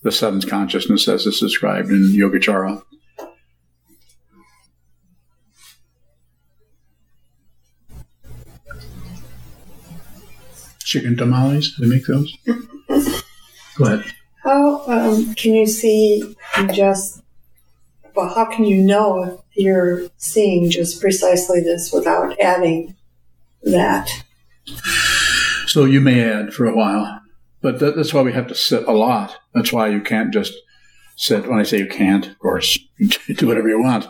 the 0.03 0.11
seventh 0.11 0.49
consciousness 0.49 1.07
as 1.07 1.25
is 1.25 1.39
described 1.39 1.89
in 1.89 2.11
Yogacara. 2.13 2.81
Chicken 10.87 11.17
tamales, 11.17 11.75
they 11.77 11.85
make 11.85 12.05
those? 12.05 12.33
Go 13.75 13.83
ahead. 13.83 14.05
How 14.41 14.87
um, 14.87 15.35
can 15.35 15.53
you 15.53 15.67
see 15.67 16.33
just, 16.71 17.21
well, 18.15 18.33
how 18.33 18.45
can 18.45 18.63
you 18.63 18.81
know 18.81 19.21
if 19.21 19.63
you're 19.65 20.03
seeing 20.15 20.69
just 20.69 21.01
precisely 21.01 21.59
this 21.59 21.91
without 21.91 22.39
adding 22.39 22.95
that? 23.63 24.09
So 25.65 25.83
you 25.83 25.99
may 25.99 26.23
add 26.23 26.53
for 26.53 26.65
a 26.65 26.73
while, 26.73 27.19
but 27.61 27.79
that, 27.79 27.97
that's 27.97 28.13
why 28.13 28.21
we 28.21 28.31
have 28.31 28.47
to 28.47 28.55
sit 28.55 28.87
a 28.87 28.93
lot. 28.93 29.35
That's 29.53 29.73
why 29.73 29.89
you 29.89 29.99
can't 29.99 30.31
just 30.31 30.53
sit. 31.17 31.49
When 31.49 31.59
I 31.59 31.63
say 31.63 31.79
you 31.79 31.87
can't, 31.87 32.27
of 32.27 32.39
course, 32.39 32.79
do 33.27 33.45
whatever 33.45 33.67
you 33.67 33.83
want. 33.83 34.07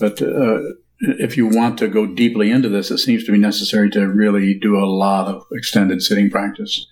But 0.00 0.20
uh, 0.20 0.58
if 1.00 1.36
you 1.36 1.46
want 1.46 1.78
to 1.78 1.88
go 1.88 2.06
deeply 2.06 2.50
into 2.50 2.68
this, 2.68 2.90
it 2.90 2.98
seems 2.98 3.24
to 3.24 3.32
be 3.32 3.38
necessary 3.38 3.90
to 3.90 4.06
really 4.06 4.58
do 4.58 4.78
a 4.78 4.84
lot 4.84 5.28
of 5.28 5.44
extended 5.52 6.02
sitting 6.02 6.30
practice. 6.30 6.86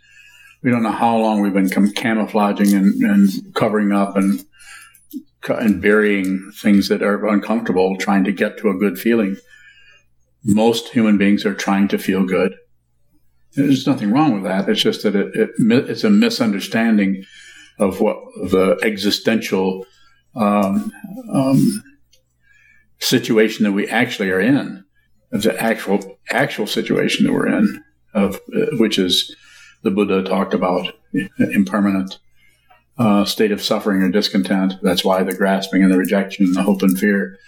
We 0.62 0.70
don't 0.70 0.82
know 0.82 0.92
how 0.92 1.16
long 1.16 1.40
we've 1.40 1.52
been 1.52 1.68
cam- 1.68 1.92
camouflaging 1.92 2.74
and, 2.74 3.00
and 3.02 3.54
covering 3.54 3.92
up 3.92 4.16
and 4.16 4.44
and 5.48 5.80
burying 5.80 6.50
things 6.60 6.88
that 6.88 7.02
are 7.02 7.26
uncomfortable, 7.26 7.96
trying 7.96 8.24
to 8.24 8.32
get 8.32 8.58
to 8.58 8.68
a 8.68 8.76
good 8.76 8.98
feeling. 8.98 9.36
Most 10.44 10.88
human 10.88 11.16
beings 11.16 11.46
are 11.46 11.54
trying 11.54 11.88
to 11.88 11.98
feel 11.98 12.26
good. 12.26 12.54
There's 13.54 13.86
nothing 13.86 14.10
wrong 14.10 14.34
with 14.34 14.42
that. 14.44 14.68
It's 14.68 14.82
just 14.82 15.04
that 15.04 15.14
it, 15.14 15.34
it 15.34 15.50
it's 15.88 16.04
a 16.04 16.10
misunderstanding 16.10 17.24
of 17.78 18.00
what 18.00 18.16
the 18.50 18.78
existential 18.82 19.86
um, 20.34 20.92
um, 21.32 21.82
situation 22.98 23.64
that 23.64 23.72
we 23.72 23.88
actually 23.88 24.30
are 24.30 24.40
in, 24.40 24.84
of 25.32 25.42
the 25.42 25.60
actual 25.60 26.18
actual 26.30 26.66
situation 26.66 27.26
that 27.26 27.32
we're 27.32 27.48
in, 27.48 27.82
of 28.14 28.36
uh, 28.54 28.76
which 28.78 28.98
is 28.98 29.34
the 29.82 29.90
Buddha 29.90 30.22
talked 30.22 30.54
about 30.54 30.92
impermanent 31.38 32.18
uh, 32.98 33.24
state 33.24 33.52
of 33.52 33.62
suffering 33.62 34.02
or 34.02 34.10
discontent. 34.10 34.74
That's 34.82 35.04
why 35.04 35.22
the 35.22 35.34
grasping 35.34 35.82
and 35.82 35.92
the 35.92 35.98
rejection, 35.98 36.46
and 36.46 36.54
the 36.54 36.62
hope 36.62 36.82
and 36.82 36.98
fear, 36.98 37.38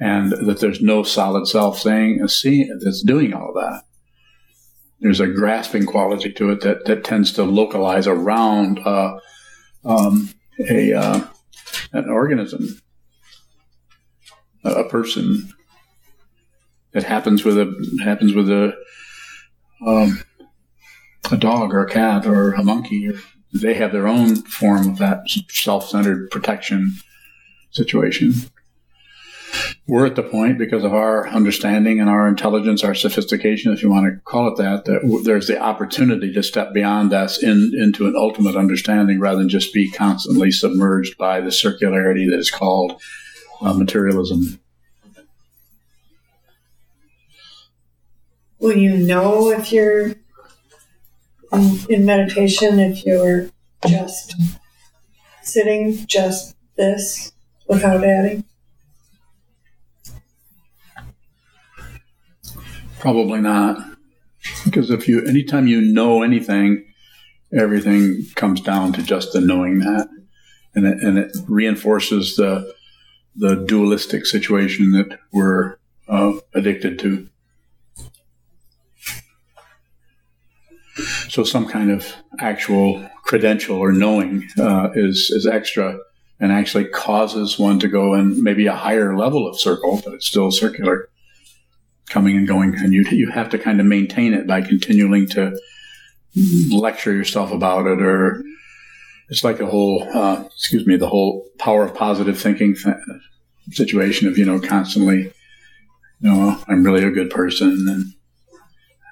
and 0.00 0.32
that 0.32 0.60
there's 0.60 0.80
no 0.80 1.02
solid 1.02 1.46
self 1.46 1.78
saying 1.78 2.26
seeing 2.28 2.78
that's 2.82 3.02
doing 3.02 3.34
all 3.34 3.52
that. 3.54 3.82
There's 5.00 5.20
a 5.20 5.26
grasping 5.26 5.84
quality 5.84 6.32
to 6.32 6.50
it 6.50 6.62
that, 6.62 6.86
that 6.86 7.04
tends 7.04 7.32
to 7.32 7.44
localize 7.44 8.06
around 8.06 8.78
uh, 8.78 9.18
um, 9.84 10.30
a 10.58 10.94
uh, 10.94 11.20
an 11.92 12.08
organism, 12.08 12.80
a, 14.66 14.88
person. 14.88 15.52
It 16.92 17.02
happens 17.02 17.44
with 17.44 17.58
a 17.58 18.00
happens 18.02 18.34
with 18.34 18.50
a 18.50 18.74
um, 19.86 20.22
a 21.30 21.36
dog 21.36 21.74
or 21.74 21.84
a 21.84 21.90
cat 21.90 22.26
or 22.26 22.52
a 22.52 22.62
monkey. 22.62 23.12
They 23.52 23.74
have 23.74 23.92
their 23.92 24.08
own 24.08 24.36
form 24.36 24.88
of 24.90 24.98
that 24.98 25.20
self-centered 25.48 26.30
protection 26.30 26.96
situation. 27.70 28.34
We're 29.86 30.06
at 30.06 30.16
the 30.16 30.22
point 30.22 30.58
because 30.58 30.84
of 30.84 30.92
our 30.92 31.28
understanding 31.28 32.00
and 32.00 32.10
our 32.10 32.28
intelligence, 32.28 32.82
our 32.82 32.94
sophistication, 32.94 33.72
if 33.72 33.82
you 33.82 33.90
want 33.90 34.06
to 34.06 34.20
call 34.24 34.48
it 34.48 34.56
that, 34.56 34.84
that 34.84 35.22
there's 35.24 35.46
the 35.46 35.60
opportunity 35.60 36.32
to 36.32 36.42
step 36.42 36.72
beyond 36.74 37.12
us 37.12 37.42
in, 37.42 37.72
into 37.78 38.06
an 38.06 38.14
ultimate 38.16 38.56
understanding 38.56 39.20
rather 39.20 39.38
than 39.38 39.48
just 39.48 39.72
be 39.72 39.90
constantly 39.90 40.50
submerged 40.50 41.16
by 41.16 41.40
the 41.40 41.50
circularity 41.50 42.28
that 42.28 42.38
is 42.38 42.50
called 42.50 43.00
uh, 43.60 43.72
materialism. 43.74 44.60
Will 48.58 48.76
you 48.76 48.96
know 48.96 49.50
if 49.50 49.70
you're 49.70 50.14
in, 51.52 51.78
in 51.88 52.04
meditation, 52.04 52.80
if 52.80 53.04
you're 53.04 53.50
just 53.86 54.34
sitting, 55.42 56.06
just 56.06 56.56
this, 56.76 57.32
without 57.68 58.02
adding? 58.02 58.44
Probably 62.98 63.40
not. 63.40 63.78
Because 64.64 64.90
if 64.90 65.06
you, 65.06 65.24
anytime 65.24 65.66
you 65.66 65.80
know 65.80 66.22
anything, 66.22 66.84
everything 67.52 68.24
comes 68.34 68.60
down 68.60 68.92
to 68.94 69.02
just 69.02 69.32
the 69.32 69.40
knowing 69.40 69.78
that. 69.80 70.08
And 70.74 70.86
it, 70.86 71.02
and 71.02 71.18
it 71.18 71.36
reinforces 71.46 72.36
the, 72.36 72.74
the 73.36 73.54
dualistic 73.66 74.26
situation 74.26 74.92
that 74.92 75.18
we're 75.32 75.76
uh, 76.08 76.34
addicted 76.54 76.98
to. 77.00 77.28
So 81.28 81.44
some 81.44 81.66
kind 81.66 81.90
of 81.90 82.14
actual 82.38 83.06
credential 83.22 83.76
or 83.76 83.92
knowing 83.92 84.48
uh, 84.58 84.90
is 84.94 85.30
is 85.30 85.46
extra 85.46 85.98
and 86.40 86.52
actually 86.52 86.86
causes 86.86 87.58
one 87.58 87.78
to 87.80 87.88
go 87.88 88.14
in 88.14 88.42
maybe 88.42 88.66
a 88.66 88.74
higher 88.74 89.16
level 89.16 89.46
of 89.46 89.58
circle, 89.58 90.00
but 90.04 90.14
it's 90.14 90.26
still 90.26 90.50
circular, 90.50 91.08
coming 92.08 92.36
and 92.36 92.46
going. 92.46 92.74
And 92.76 92.92
you 92.92 93.04
you 93.10 93.30
have 93.30 93.50
to 93.50 93.58
kind 93.58 93.80
of 93.80 93.86
maintain 93.86 94.32
it 94.32 94.46
by 94.46 94.62
continuing 94.62 95.28
to 95.30 95.58
lecture 96.70 97.12
yourself 97.12 97.52
about 97.52 97.86
it, 97.86 98.00
or 98.00 98.42
it's 99.28 99.44
like 99.44 99.60
a 99.60 99.66
whole 99.66 100.06
uh, 100.14 100.44
excuse 100.44 100.86
me, 100.86 100.96
the 100.96 101.08
whole 101.08 101.48
power 101.58 101.84
of 101.84 101.94
positive 101.94 102.38
thinking 102.38 102.74
th- 102.74 102.96
situation 103.70 104.28
of 104.28 104.38
you 104.38 104.44
know 104.44 104.60
constantly, 104.60 105.32
you 106.20 106.30
know, 106.30 106.62
I'm 106.68 106.84
really 106.84 107.04
a 107.04 107.10
good 107.10 107.30
person 107.30 107.86
and. 107.88 108.12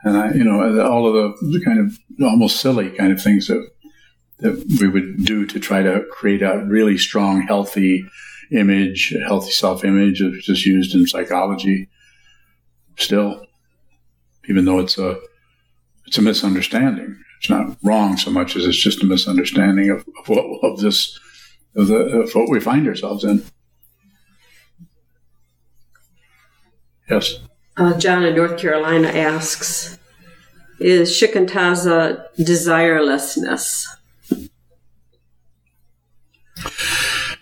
And 0.06 0.18
I, 0.18 0.32
you 0.32 0.44
know, 0.44 0.60
all 0.86 1.06
of 1.08 1.14
the, 1.14 1.58
the 1.58 1.64
kind 1.64 1.78
of 1.78 1.98
almost 2.22 2.60
silly 2.60 2.90
kind 2.90 3.10
of 3.10 3.22
things 3.22 3.46
that 3.46 3.66
that 4.40 4.78
we 4.78 4.86
would 4.86 5.24
do 5.24 5.46
to 5.46 5.58
try 5.58 5.82
to 5.82 6.04
create 6.10 6.42
a 6.42 6.64
really 6.66 6.98
strong, 6.98 7.40
healthy 7.40 8.04
image, 8.52 9.14
healthy 9.26 9.50
self-image, 9.50 10.20
which 10.20 10.48
is 10.48 10.66
used 10.66 10.94
in 10.94 11.06
psychology. 11.06 11.88
Still, 12.96 13.46
even 14.48 14.66
though 14.66 14.78
it's 14.78 14.98
a 14.98 15.18
it's 16.06 16.18
a 16.18 16.22
misunderstanding. 16.22 17.18
It's 17.44 17.50
not 17.50 17.76
wrong 17.82 18.16
so 18.16 18.30
much 18.30 18.56
as 18.56 18.64
it's 18.64 18.78
just 18.78 19.02
a 19.02 19.06
misunderstanding 19.06 19.90
of, 19.90 19.98
of 19.98 20.28
what 20.28 20.46
of 20.62 20.80
this 20.80 21.20
of, 21.76 21.88
the, 21.88 21.96
of 21.96 22.32
what 22.32 22.48
we 22.48 22.58
find 22.58 22.88
ourselves 22.88 23.22
in. 23.22 23.44
Yes. 27.10 27.40
Uh, 27.76 27.98
John 27.98 28.24
in 28.24 28.34
North 28.34 28.56
Carolina 28.58 29.08
asks, 29.08 29.98
"Is 30.80 31.10
shikantaza 31.10 32.24
desirelessness?" 32.38 33.88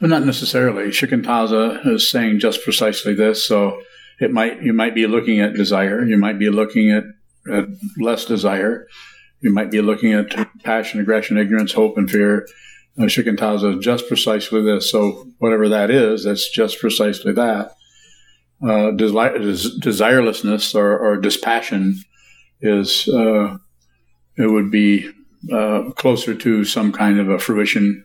But 0.00 0.10
not 0.10 0.24
necessarily. 0.24 0.88
Shikantaza 0.88 1.86
is 1.86 2.10
saying 2.10 2.40
just 2.40 2.64
precisely 2.64 3.14
this. 3.14 3.46
So 3.46 3.80
it 4.18 4.32
might 4.32 4.64
you 4.64 4.72
might 4.72 4.96
be 4.96 5.06
looking 5.06 5.38
at 5.38 5.54
desire. 5.54 6.04
You 6.04 6.18
might 6.18 6.40
be 6.40 6.50
looking 6.50 6.90
at, 6.90 7.04
at 7.48 7.66
less 8.00 8.24
desire. 8.24 8.88
You 9.42 9.52
might 9.52 9.70
be 9.70 9.82
looking 9.82 10.12
at 10.12 10.30
passion, 10.62 11.00
aggression, 11.00 11.36
ignorance, 11.36 11.72
hope, 11.72 11.98
and 11.98 12.10
fear. 12.10 12.46
Uh, 12.98 13.02
Shikantaza 13.02 13.78
is 13.78 13.84
just 13.84 14.08
precisely 14.08 14.62
this. 14.62 14.90
So 14.90 15.26
whatever 15.38 15.68
that 15.68 15.90
is, 15.90 16.24
that's 16.24 16.50
just 16.50 16.78
precisely 16.78 17.32
that. 17.32 17.74
Uh, 18.62 18.92
des- 18.92 19.10
desirelessness 19.10 20.74
or, 20.74 20.96
or, 20.96 21.16
dispassion 21.16 21.96
is 22.60 23.08
uh, 23.08 23.56
it 24.36 24.46
would 24.46 24.70
be 24.70 25.10
uh, 25.52 25.90
closer 25.96 26.32
to 26.32 26.64
some 26.64 26.92
kind 26.92 27.18
of 27.18 27.28
a 27.28 27.40
fruition 27.40 28.04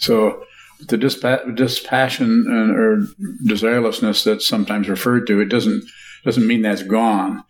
so 0.00 0.44
the 0.88 0.96
dispa- 0.96 1.54
dispassion 1.54 2.46
and, 2.48 2.70
or 2.76 3.06
desirelessness 3.46 4.24
that's 4.24 4.48
sometimes 4.48 4.88
referred 4.88 5.26
to, 5.28 5.40
it 5.40 5.50
doesn't 5.50 5.84
doesn't 6.24 6.46
mean 6.46 6.62
that's 6.62 6.82
gone. 6.82 7.44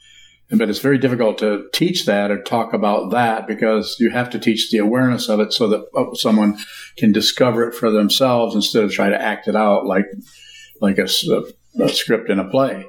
But 0.53 0.69
it's 0.69 0.81
very 0.81 0.99
difficult 0.99 1.39
to 1.39 1.69
teach 1.73 2.07
that 2.07 2.31
or 2.31 2.43
talk 2.43 2.73
about 2.73 3.11
that 3.13 3.47
because 3.47 3.97
you 4.01 4.11
have 4.11 4.31
to 4.31 4.39
teach 4.39 4.71
the 4.71 4.79
awareness 4.79 5.29
of 5.29 5.39
it 5.39 5.53
so 5.53 5.69
that 5.69 5.85
uh, 5.95 6.15
someone 6.15 6.59
can 6.97 7.13
discover 7.13 7.69
it 7.69 7.75
for 7.75 7.91
themselves 7.91 8.57
instead 8.57 8.83
of 8.83 8.91
try 8.91 9.09
to 9.09 9.21
act 9.21 9.47
it 9.47 9.55
out 9.55 9.87
like 9.87 10.07
like 10.81 10.99
a, 10.99 11.09
a, 11.31 11.85
a 11.85 11.89
script 11.89 12.31
in 12.31 12.41
a 12.41 12.49
play. 12.49 12.85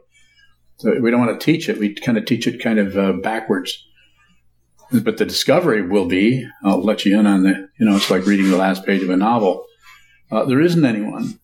So 0.77 0.99
we 0.99 1.11
don't 1.11 1.19
want 1.23 1.39
to 1.39 1.45
teach 1.45 1.69
it. 1.69 1.77
We 1.77 1.93
kind 1.93 2.17
of 2.17 2.25
teach 2.25 2.47
it 2.47 2.63
kind 2.63 2.79
of 2.79 2.97
uh, 2.97 3.13
backwards. 3.13 3.85
But 4.91 5.17
the 5.17 5.25
discovery 5.25 5.87
will 5.87 6.07
be, 6.07 6.47
I'll 6.63 6.83
let 6.83 7.05
you 7.05 7.17
in 7.17 7.27
on 7.27 7.43
the, 7.43 7.69
you 7.79 7.85
know, 7.85 7.95
it's 7.95 8.09
like 8.09 8.25
reading 8.25 8.50
the 8.50 8.57
last 8.57 8.85
page 8.85 9.03
of 9.03 9.09
a 9.09 9.15
novel. 9.15 9.65
Uh, 10.31 10.43
there 10.45 10.59
isn't 10.59 10.83
anyone. 10.83 11.39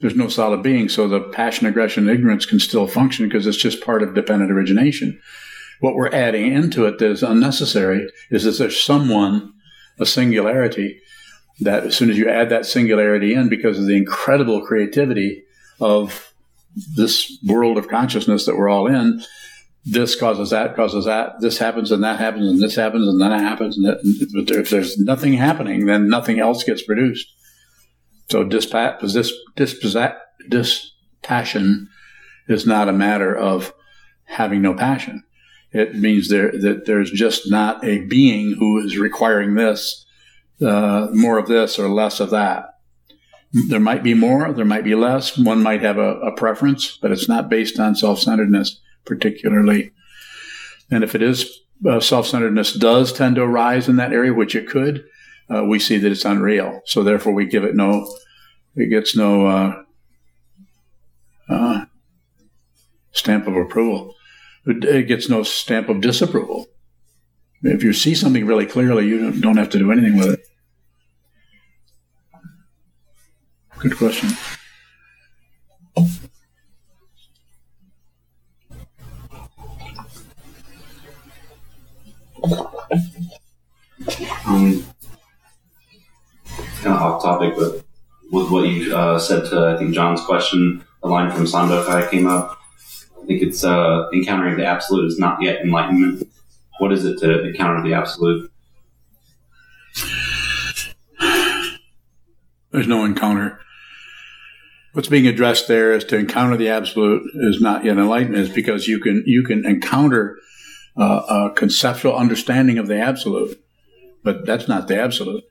There's 0.00 0.16
no 0.16 0.28
solid 0.28 0.62
being, 0.62 0.88
so 0.88 1.08
the 1.08 1.20
passion, 1.20 1.66
aggression, 1.66 2.08
ignorance 2.08 2.46
can 2.46 2.60
still 2.60 2.86
function 2.86 3.28
because 3.28 3.46
it's 3.46 3.56
just 3.56 3.84
part 3.84 4.02
of 4.02 4.14
dependent 4.14 4.50
origination. 4.50 5.20
What 5.80 5.94
we're 5.94 6.14
adding 6.14 6.52
into 6.52 6.84
it 6.86 6.98
that 6.98 7.10
is 7.10 7.22
unnecessary 7.22 8.08
is 8.30 8.44
that 8.44 8.58
there's 8.58 8.82
someone, 8.82 9.54
a 9.98 10.06
singularity, 10.06 11.00
that 11.60 11.84
as 11.84 11.96
soon 11.96 12.10
as 12.10 12.18
you 12.18 12.28
add 12.28 12.48
that 12.50 12.66
singularity 12.66 13.34
in, 13.34 13.48
because 13.48 13.78
of 13.78 13.86
the 13.86 13.96
incredible 13.96 14.60
creativity 14.66 15.44
of 15.80 16.34
this 16.96 17.38
world 17.46 17.78
of 17.78 17.88
consciousness 17.88 18.46
that 18.46 18.56
we're 18.56 18.68
all 18.68 18.86
in, 18.86 19.22
this 19.84 20.16
causes 20.16 20.50
that, 20.50 20.74
causes 20.74 21.04
that, 21.04 21.40
this 21.40 21.58
happens 21.58 21.92
and 21.92 22.02
that 22.02 22.18
happens 22.18 22.46
and 22.48 22.60
this 22.60 22.74
happens 22.74 23.06
and 23.06 23.20
then 23.20 23.32
it 23.32 23.40
happens. 23.40 23.76
And 23.76 23.86
that, 23.86 23.98
if 24.50 24.70
there's 24.70 24.98
nothing 24.98 25.34
happening, 25.34 25.86
then 25.86 26.08
nothing 26.08 26.40
else 26.40 26.64
gets 26.64 26.82
produced. 26.82 27.32
So 28.28 28.44
this, 28.44 28.66
dispassion 30.48 31.88
is 32.48 32.66
not 32.66 32.88
a 32.88 32.92
matter 32.92 33.34
of 33.36 33.72
having 34.24 34.62
no 34.62 34.74
passion. 34.74 35.24
It 35.72 35.94
means 35.94 36.28
there, 36.28 36.52
that 36.52 36.86
there's 36.86 37.10
just 37.10 37.50
not 37.50 37.84
a 37.84 38.00
being 38.06 38.52
who 38.52 38.78
is 38.84 38.96
requiring 38.96 39.54
this, 39.54 40.06
uh, 40.64 41.08
more 41.12 41.38
of 41.38 41.48
this 41.48 41.78
or 41.78 41.88
less 41.88 42.20
of 42.20 42.30
that. 42.30 42.78
There 43.68 43.80
might 43.80 44.02
be 44.02 44.14
more, 44.14 44.52
there 44.52 44.64
might 44.64 44.84
be 44.84 44.94
less. 44.94 45.38
One 45.38 45.62
might 45.62 45.82
have 45.82 45.98
a, 45.98 46.16
a 46.20 46.32
preference, 46.32 46.98
but 47.00 47.12
it's 47.12 47.28
not 47.28 47.48
based 47.48 47.78
on 47.78 47.94
self-centeredness 47.94 48.80
particularly. 49.04 49.92
And 50.90 51.04
if 51.04 51.14
it 51.14 51.22
is 51.22 51.60
uh, 51.86 52.00
self-centeredness 52.00 52.74
does 52.74 53.12
tend 53.12 53.36
to 53.36 53.42
arise 53.42 53.88
in 53.88 53.96
that 53.96 54.12
area, 54.12 54.32
which 54.32 54.54
it 54.54 54.68
could, 54.68 55.04
uh, 55.50 55.64
we 55.64 55.78
see 55.78 55.98
that 55.98 56.10
it's 56.10 56.24
unreal. 56.24 56.80
So 56.86 57.02
therefore, 57.02 57.32
we 57.32 57.46
give 57.46 57.64
it 57.64 57.74
no, 57.74 58.06
it 58.76 58.90
gets 58.90 59.16
no 59.16 59.46
uh, 59.46 59.82
uh 61.48 61.84
stamp 63.12 63.46
of 63.46 63.56
approval. 63.56 64.14
It 64.66 65.04
gets 65.08 65.28
no 65.28 65.42
stamp 65.42 65.88
of 65.88 66.00
disapproval. 66.00 66.66
If 67.62 67.82
you 67.82 67.92
see 67.92 68.14
something 68.14 68.46
really 68.46 68.66
clearly, 68.66 69.06
you 69.06 69.30
don't, 69.40 69.56
have 69.56 69.70
to 69.70 69.78
do 69.78 69.90
anything 69.90 70.18
with 70.18 70.34
it. 70.34 70.40
Good 73.78 73.96
question. 73.96 74.30
Um, 84.46 84.83
off 87.04 87.22
topic, 87.22 87.54
but 87.56 87.84
with 88.32 88.50
what 88.50 88.66
you 88.68 88.94
uh, 88.94 89.18
said 89.18 89.44
to 89.50 89.74
I 89.74 89.76
think 89.78 89.94
John's 89.94 90.22
question, 90.22 90.84
a 91.02 91.08
line 91.08 91.30
from 91.30 91.44
Sandokai 91.44 92.10
came 92.10 92.26
up. 92.26 92.58
I 93.22 93.26
think 93.26 93.42
it's 93.42 93.64
uh, 93.64 94.08
encountering 94.12 94.56
the 94.56 94.66
absolute 94.66 95.06
is 95.06 95.18
not 95.18 95.40
yet 95.40 95.60
enlightenment. 95.60 96.28
What 96.78 96.92
is 96.92 97.04
it 97.04 97.18
to 97.20 97.44
encounter 97.46 97.82
the 97.82 97.94
absolute? 97.94 98.50
There's 102.72 102.88
no 102.88 103.04
encounter. 103.04 103.60
What's 104.92 105.08
being 105.08 105.26
addressed 105.26 105.68
there 105.68 105.92
is 105.92 106.04
to 106.06 106.16
encounter 106.16 106.56
the 106.56 106.68
absolute 106.68 107.22
is 107.34 107.60
not 107.60 107.84
yet 107.84 107.96
enlightenment, 107.98 108.48
is 108.48 108.54
because 108.54 108.88
you 108.88 109.00
can 109.00 109.22
you 109.26 109.44
can 109.44 109.64
encounter 109.64 110.38
uh, 110.96 111.50
a 111.50 111.54
conceptual 111.54 112.16
understanding 112.16 112.78
of 112.78 112.88
the 112.88 112.98
absolute, 112.98 113.62
but 114.22 114.44
that's 114.44 114.68
not 114.68 114.88
the 114.88 115.00
absolute. 115.00 115.44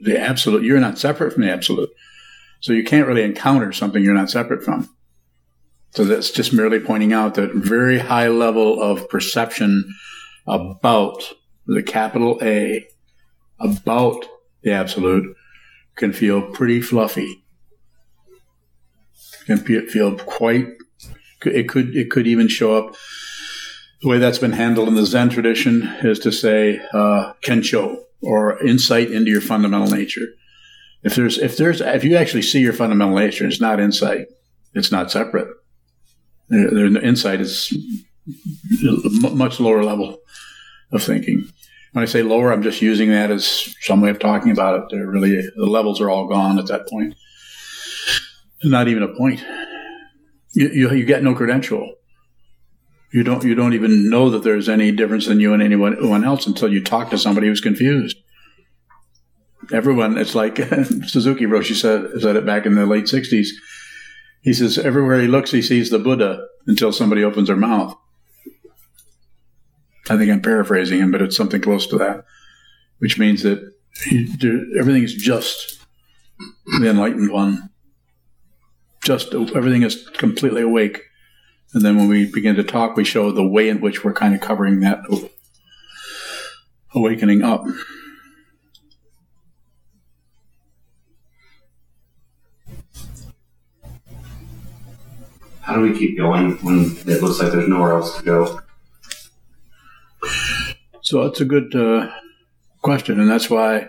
The 0.00 0.18
absolute, 0.18 0.64
you're 0.64 0.80
not 0.80 0.98
separate 0.98 1.32
from 1.32 1.42
the 1.42 1.50
absolute. 1.50 1.90
So 2.60 2.72
you 2.72 2.84
can't 2.84 3.06
really 3.06 3.22
encounter 3.22 3.72
something 3.72 4.02
you're 4.02 4.14
not 4.14 4.30
separate 4.30 4.62
from. 4.62 4.88
So 5.92 6.04
that's 6.04 6.30
just 6.30 6.52
merely 6.52 6.80
pointing 6.80 7.12
out 7.12 7.34
that 7.34 7.54
very 7.54 7.98
high 7.98 8.28
level 8.28 8.80
of 8.80 9.08
perception 9.08 9.94
about 10.46 11.22
the 11.66 11.82
capital 11.82 12.38
A, 12.42 12.86
about 13.58 14.24
the 14.62 14.72
absolute, 14.72 15.36
can 15.96 16.12
feel 16.12 16.42
pretty 16.42 16.80
fluffy. 16.80 17.44
Can 19.46 19.58
feel 19.58 20.16
quite. 20.16 20.68
It 21.44 21.68
could. 21.68 21.96
It 21.96 22.10
could 22.10 22.26
even 22.26 22.48
show 22.48 22.76
up 22.76 22.94
the 24.02 24.08
way 24.08 24.18
that's 24.18 24.38
been 24.38 24.52
handled 24.52 24.88
in 24.88 24.94
the 24.94 25.06
Zen 25.06 25.30
tradition 25.30 25.82
is 26.02 26.18
to 26.20 26.30
say 26.30 26.80
uh, 26.92 27.32
kensho 27.42 27.96
or 28.22 28.62
insight 28.64 29.10
into 29.10 29.30
your 29.30 29.40
fundamental 29.40 29.88
nature. 29.88 30.26
If 31.02 31.14
there's 31.14 31.38
if 31.38 31.56
there's 31.56 31.80
if 31.80 32.04
you 32.04 32.16
actually 32.16 32.42
see 32.42 32.60
your 32.60 32.72
fundamental 32.72 33.16
nature, 33.16 33.46
it's 33.46 33.60
not 33.60 33.80
insight. 33.80 34.26
It's 34.74 34.90
not 34.92 35.10
separate. 35.10 35.48
The 36.48 37.00
insight 37.02 37.40
is 37.40 37.76
much 39.22 39.60
lower 39.60 39.84
level 39.84 40.18
of 40.92 41.02
thinking. 41.02 41.48
When 41.92 42.02
I 42.02 42.06
say 42.06 42.22
lower, 42.22 42.52
I'm 42.52 42.62
just 42.62 42.82
using 42.82 43.10
that 43.10 43.30
as 43.30 43.74
some 43.80 44.00
way 44.00 44.10
of 44.10 44.18
talking 44.18 44.50
about 44.50 44.78
it. 44.78 44.84
They're 44.90 45.06
really 45.06 45.40
the 45.40 45.66
levels 45.66 46.00
are 46.00 46.10
all 46.10 46.26
gone 46.26 46.58
at 46.58 46.66
that 46.66 46.88
point. 46.88 47.14
Not 48.64 48.88
even 48.88 49.02
a 49.02 49.14
point. 49.14 49.40
you, 50.52 50.68
you, 50.68 50.92
you 50.92 51.04
get 51.04 51.22
no 51.22 51.34
credential. 51.34 51.94
You 53.10 53.22
don't 53.22 53.42
you 53.42 53.54
don't 53.54 53.72
even 53.72 54.10
know 54.10 54.30
that 54.30 54.42
there's 54.42 54.68
any 54.68 54.92
difference 54.92 55.26
in 55.26 55.40
you 55.40 55.54
and 55.54 55.62
anyone, 55.62 56.24
else 56.24 56.46
until 56.46 56.70
you 56.70 56.82
talk 56.82 57.10
to 57.10 57.18
somebody 57.18 57.46
who's 57.46 57.60
confused. 57.60 58.18
Everyone, 59.72 60.18
it's 60.18 60.34
like 60.34 60.56
Suzuki 61.06 61.46
Roshi 61.46 61.74
said 61.74 62.20
said 62.20 62.36
it 62.36 62.44
back 62.44 62.66
in 62.66 62.74
the 62.74 62.86
late 62.86 63.04
'60s. 63.04 63.48
He 64.42 64.52
says 64.52 64.78
everywhere 64.78 65.20
he 65.20 65.26
looks, 65.26 65.50
he 65.50 65.62
sees 65.62 65.90
the 65.90 65.98
Buddha 65.98 66.46
until 66.66 66.92
somebody 66.92 67.24
opens 67.24 67.48
their 67.48 67.56
mouth. 67.56 67.96
I 70.10 70.16
think 70.16 70.30
I'm 70.30 70.42
paraphrasing 70.42 71.00
him, 71.00 71.10
but 71.10 71.22
it's 71.22 71.36
something 71.36 71.60
close 71.60 71.86
to 71.88 71.98
that, 71.98 72.24
which 72.98 73.18
means 73.18 73.42
that 73.42 73.58
everything 74.78 75.02
is 75.02 75.14
just 75.14 75.84
the 76.80 76.88
enlightened 76.88 77.30
one. 77.30 77.70
Just 79.02 79.34
everything 79.34 79.82
is 79.82 80.08
completely 80.10 80.62
awake. 80.62 81.02
And 81.74 81.84
then 81.84 81.96
when 81.96 82.08
we 82.08 82.30
begin 82.30 82.56
to 82.56 82.64
talk, 82.64 82.96
we 82.96 83.04
show 83.04 83.30
the 83.30 83.46
way 83.46 83.68
in 83.68 83.80
which 83.80 84.02
we're 84.02 84.14
kind 84.14 84.34
of 84.34 84.40
covering 84.40 84.80
that 84.80 85.00
awakening 86.94 87.42
up. 87.42 87.64
How 95.60 95.74
do 95.74 95.82
we 95.82 95.98
keep 95.98 96.16
going 96.16 96.52
when 96.62 96.96
it 97.06 97.22
looks 97.22 97.40
like 97.40 97.52
there's 97.52 97.68
nowhere 97.68 97.92
else 97.92 98.16
to 98.16 98.22
go? 98.24 98.60
So 101.02 101.24
that's 101.24 101.42
a 101.42 101.44
good 101.44 101.74
uh, 101.74 102.10
question, 102.80 103.20
and 103.20 103.30
that's 103.30 103.50
why 103.50 103.88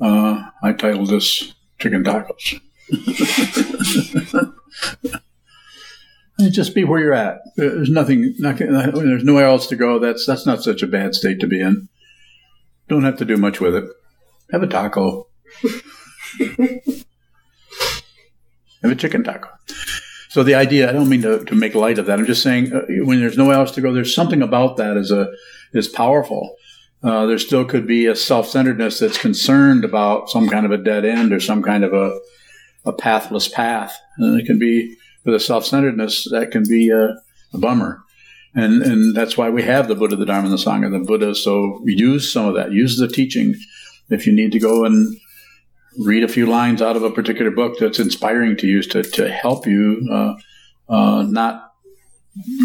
uh, 0.00 0.50
I 0.62 0.72
titled 0.72 1.08
this 1.08 1.52
"Chicken 1.80 2.04
Tacos." 2.04 2.60
just 6.48 6.74
be 6.74 6.84
where 6.84 7.00
you're 7.00 7.12
at. 7.12 7.40
There's 7.56 7.90
nothing, 7.90 8.34
nothing. 8.38 8.72
There's 8.72 9.24
nowhere 9.24 9.46
else 9.46 9.66
to 9.68 9.76
go. 9.76 9.98
That's 9.98 10.24
that's 10.26 10.46
not 10.46 10.62
such 10.62 10.82
a 10.82 10.86
bad 10.86 11.14
state 11.14 11.40
to 11.40 11.46
be 11.46 11.60
in. 11.60 11.88
Don't 12.88 13.04
have 13.04 13.18
to 13.18 13.24
do 13.24 13.36
much 13.36 13.60
with 13.60 13.74
it. 13.74 13.84
Have 14.52 14.62
a 14.62 14.66
taco. 14.66 15.28
have 18.82 18.90
a 18.90 18.94
chicken 18.94 19.22
taco. 19.22 19.48
So 20.28 20.42
the 20.42 20.54
idea, 20.54 20.88
I 20.88 20.92
don't 20.92 21.08
mean 21.08 21.22
to, 21.22 21.44
to 21.44 21.54
make 21.56 21.74
light 21.74 21.98
of 21.98 22.06
that. 22.06 22.18
I'm 22.18 22.26
just 22.26 22.42
saying 22.42 22.72
uh, 22.72 22.82
when 23.04 23.18
there's 23.18 23.36
nowhere 23.36 23.56
else 23.56 23.72
to 23.72 23.80
go, 23.80 23.92
there's 23.92 24.14
something 24.14 24.42
about 24.42 24.76
that 24.76 24.96
is 24.96 25.10
a 25.10 25.32
is 25.72 25.88
powerful. 25.88 26.56
Uh, 27.02 27.26
there 27.26 27.38
still 27.38 27.64
could 27.64 27.86
be 27.86 28.06
a 28.06 28.14
self-centeredness 28.14 28.98
that's 28.98 29.18
concerned 29.18 29.84
about 29.84 30.28
some 30.28 30.48
kind 30.48 30.66
of 30.66 30.72
a 30.72 30.78
dead 30.78 31.04
end 31.04 31.32
or 31.32 31.40
some 31.40 31.62
kind 31.62 31.84
of 31.84 31.92
a 31.92 32.18
a 32.84 32.92
pathless 32.92 33.48
path. 33.48 33.96
And 34.18 34.40
it 34.40 34.46
can 34.46 34.58
be 34.58 34.96
with 35.30 35.40
a 35.40 35.44
self-centeredness 35.44 36.28
that 36.30 36.50
can 36.50 36.64
be 36.68 36.90
a, 36.90 37.16
a 37.52 37.58
bummer. 37.58 38.02
And, 38.54 38.82
and 38.82 39.14
that's 39.14 39.36
why 39.36 39.48
we 39.48 39.62
have 39.62 39.86
the 39.86 39.94
Buddha, 39.94 40.16
the 40.16 40.26
Dharma, 40.26 40.48
and 40.48 40.58
the 40.58 40.62
Sangha, 40.62 40.90
the 40.90 40.98
Buddha. 40.98 41.34
So 41.34 41.80
use 41.84 42.32
some 42.32 42.46
of 42.46 42.54
that. 42.54 42.72
Use 42.72 42.98
the 42.98 43.06
teaching. 43.06 43.54
If 44.08 44.26
you 44.26 44.32
need 44.32 44.50
to 44.52 44.58
go 44.58 44.84
and 44.84 45.16
read 45.98 46.24
a 46.24 46.28
few 46.28 46.46
lines 46.46 46.82
out 46.82 46.96
of 46.96 47.04
a 47.04 47.10
particular 47.10 47.52
book 47.52 47.78
that's 47.78 48.00
inspiring 48.00 48.56
to 48.56 48.66
you 48.66 48.82
to, 48.82 49.02
to 49.04 49.30
help 49.30 49.66
you 49.66 50.08
uh, 50.10 50.34
uh, 50.88 51.22
not 51.28 51.72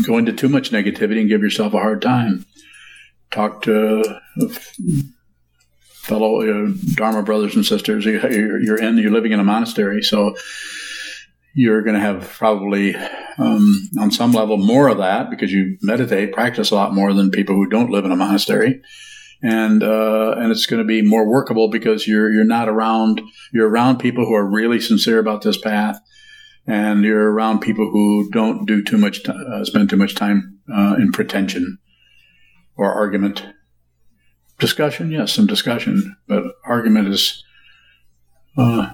go 0.07 0.17
into 0.17 0.33
too 0.33 0.49
much 0.49 0.71
negativity 0.71 1.19
and 1.19 1.29
give 1.29 1.41
yourself 1.41 1.73
a 1.73 1.79
hard 1.79 2.01
time. 2.01 2.45
Talk 3.29 3.61
to 3.63 4.19
fellow 6.05 6.41
uh, 6.41 6.71
Dharma 6.95 7.21
brothers 7.21 7.55
and 7.55 7.65
sisters. 7.65 8.05
You're, 8.05 8.61
you're 8.61 8.81
in, 8.81 8.97
you're 8.97 9.11
living 9.11 9.33
in 9.33 9.39
a 9.39 9.43
monastery. 9.43 10.01
So 10.01 10.35
you're 11.55 11.81
going 11.81 11.95
to 11.95 12.01
have 12.01 12.29
probably 12.37 12.95
um, 13.37 13.89
on 13.97 14.11
some 14.11 14.33
level 14.33 14.57
more 14.57 14.89
of 14.89 14.97
that 14.97 15.29
because 15.29 15.53
you 15.53 15.77
meditate, 15.81 16.33
practice 16.33 16.69
a 16.69 16.75
lot 16.75 16.93
more 16.93 17.13
than 17.13 17.31
people 17.31 17.55
who 17.55 17.67
don't 17.67 17.89
live 17.89 18.03
in 18.03 18.11
a 18.11 18.15
monastery, 18.15 18.81
and 19.41 19.81
uh, 19.81 20.35
and 20.37 20.51
it's 20.51 20.65
going 20.65 20.81
to 20.81 20.87
be 20.87 21.01
more 21.01 21.27
workable 21.27 21.69
because 21.69 22.07
you're 22.07 22.31
you're 22.31 22.43
not 22.43 22.67
around 22.67 23.21
you're 23.53 23.69
around 23.69 23.97
people 23.99 24.25
who 24.25 24.33
are 24.33 24.45
really 24.45 24.81
sincere 24.81 25.17
about 25.17 25.43
this 25.43 25.57
path, 25.57 25.97
and 26.67 27.05
you're 27.05 27.31
around 27.31 27.59
people 27.59 27.89
who 27.89 28.29
don't 28.31 28.65
do 28.65 28.83
too 28.83 28.97
much 28.97 29.23
t- 29.23 29.31
uh, 29.31 29.63
spend 29.63 29.89
too 29.89 29.97
much 29.97 30.13
time 30.13 30.59
uh, 30.71 30.95
in 30.99 31.13
pretension 31.13 31.77
or 32.75 32.93
argument. 32.93 33.45
Discussion, 34.59 35.09
yes, 35.09 35.33
some 35.33 35.47
discussion, 35.47 36.17
but 36.27 36.43
argument 36.65 37.07
is. 37.07 37.43
Uh, 38.57 38.93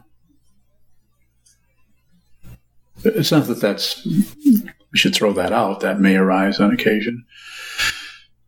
it's 3.03 3.31
not 3.31 3.47
that 3.47 3.61
that's, 3.61 4.05
we 4.05 4.97
should 4.97 5.15
throw 5.15 5.33
that 5.33 5.51
out. 5.51 5.79
That 5.81 5.99
may 5.99 6.15
arise 6.15 6.59
on 6.59 6.71
occasion. 6.71 7.25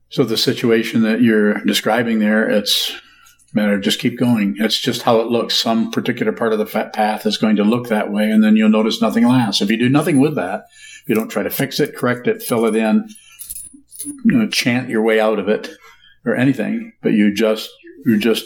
So 0.09 0.23
the 0.23 0.37
situation 0.37 1.01
that 1.03 1.21
you're 1.21 1.55
describing 1.65 2.19
there, 2.19 2.49
it's 2.49 2.95
matter 3.53 3.79
just 3.79 3.99
keep 3.99 4.17
going. 4.17 4.55
It's 4.59 4.79
just 4.79 5.03
how 5.03 5.19
it 5.19 5.27
looks. 5.27 5.55
Some 5.55 5.91
particular 5.91 6.31
part 6.31 6.53
of 6.53 6.59
the 6.59 6.65
path 6.65 7.25
is 7.25 7.37
going 7.37 7.55
to 7.57 7.63
look 7.63 7.87
that 7.87 8.11
way, 8.11 8.29
and 8.29 8.43
then 8.43 8.55
you'll 8.55 8.69
notice 8.69 9.01
nothing 9.01 9.27
lasts. 9.27 9.61
If 9.61 9.69
you 9.69 9.77
do 9.77 9.89
nothing 9.89 10.19
with 10.19 10.35
that, 10.35 10.65
if 11.01 11.09
you 11.09 11.15
don't 11.15 11.29
try 11.29 11.43
to 11.43 11.49
fix 11.49 11.79
it, 11.79 11.95
correct 11.95 12.27
it, 12.27 12.41
fill 12.41 12.65
it 12.65 12.75
in, 12.75 13.09
you 14.05 14.37
know, 14.37 14.47
chant 14.47 14.89
your 14.89 15.01
way 15.01 15.19
out 15.19 15.39
of 15.39 15.47
it 15.47 15.69
or 16.25 16.35
anything, 16.35 16.93
but 17.01 17.13
you 17.13 17.33
just 17.33 17.69
you 18.05 18.17
just 18.17 18.45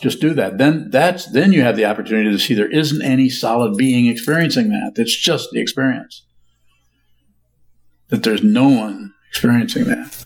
just 0.00 0.20
do 0.20 0.34
that. 0.34 0.58
Then 0.58 0.90
that's 0.90 1.26
then 1.26 1.52
you 1.52 1.62
have 1.62 1.76
the 1.76 1.84
opportunity 1.84 2.30
to 2.30 2.38
see 2.38 2.54
there 2.54 2.70
isn't 2.70 3.02
any 3.02 3.28
solid 3.28 3.76
being 3.76 4.06
experiencing 4.06 4.70
that. 4.70 4.92
It's 4.96 5.16
just 5.16 5.50
the 5.52 5.60
experience. 5.60 6.26
That 8.08 8.22
there's 8.22 8.42
no 8.42 8.68
one 8.68 9.14
experiencing 9.28 9.84
that. 9.84 10.24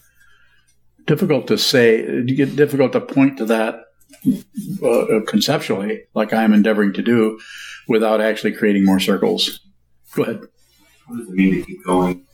Difficult 1.06 1.46
to 1.48 1.58
say. 1.58 2.22
Get 2.24 2.56
difficult 2.56 2.92
to 2.92 3.00
point 3.00 3.36
to 3.38 3.44
that 3.46 3.80
uh, 4.82 5.20
conceptually, 5.26 6.04
like 6.14 6.32
I 6.32 6.44
am 6.44 6.54
endeavoring 6.54 6.92
to 6.94 7.02
do, 7.02 7.38
without 7.88 8.20
actually 8.20 8.52
creating 8.52 8.84
more 8.84 9.00
circles. 9.00 9.60
Go 10.14 10.22
ahead. 10.22 10.40
What 11.06 11.18
does 11.18 11.28
it 11.28 11.34
mean 11.34 11.54
to 11.54 11.62
keep 11.62 11.84
going? 11.84 12.26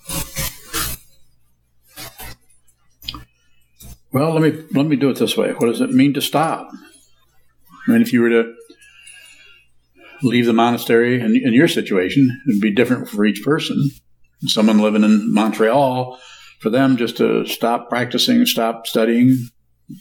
Well, 4.13 4.33
let 4.33 4.43
me 4.43 4.65
let 4.73 4.87
me 4.87 4.97
do 4.97 5.11
it 5.11 5.19
this 5.19 5.37
way. 5.37 5.53
What 5.53 5.67
does 5.67 5.81
it 5.81 5.91
mean 5.91 6.15
to 6.15 6.21
stop? 6.21 6.71
I 7.87 7.93
mean, 7.93 8.03
if 8.03 8.13
you 8.13 8.21
were 8.21 8.31
to 8.31 8.55
leave 10.23 10.47
the 10.47 10.53
monastery 10.53 11.21
in, 11.21 11.37
in 11.37 11.53
your 11.53 11.69
situation, 11.69 12.43
it'd 12.49 12.61
be 12.61 12.75
different 12.75 13.09
for 13.09 13.25
each 13.25 13.43
person. 13.43 13.91
Someone 14.47 14.79
living 14.79 15.05
in 15.05 15.33
Montreal, 15.33 16.19
for 16.61 16.71
them 16.71 16.97
just 16.97 17.17
to 17.19 17.47
stop 17.47 17.89
practicing, 17.89 18.47
stop 18.47 18.87
studying, 18.87 19.49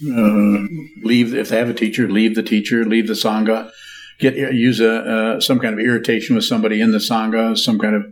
uh, 0.05 0.65
leave 1.03 1.33
if 1.33 1.49
they 1.49 1.57
have 1.57 1.69
a 1.69 1.73
teacher, 1.73 2.09
leave 2.09 2.35
the 2.35 2.43
teacher, 2.43 2.85
leave 2.85 3.07
the 3.07 3.13
sangha, 3.13 3.71
get 4.19 4.35
use 4.35 4.79
a 4.79 4.93
uh, 4.93 5.39
some 5.39 5.59
kind 5.59 5.73
of 5.73 5.79
irritation 5.79 6.35
with 6.35 6.45
somebody 6.45 6.81
in 6.81 6.91
the 6.91 6.99
sangha, 6.99 7.57
some 7.57 7.79
kind 7.79 7.95
of 7.95 8.03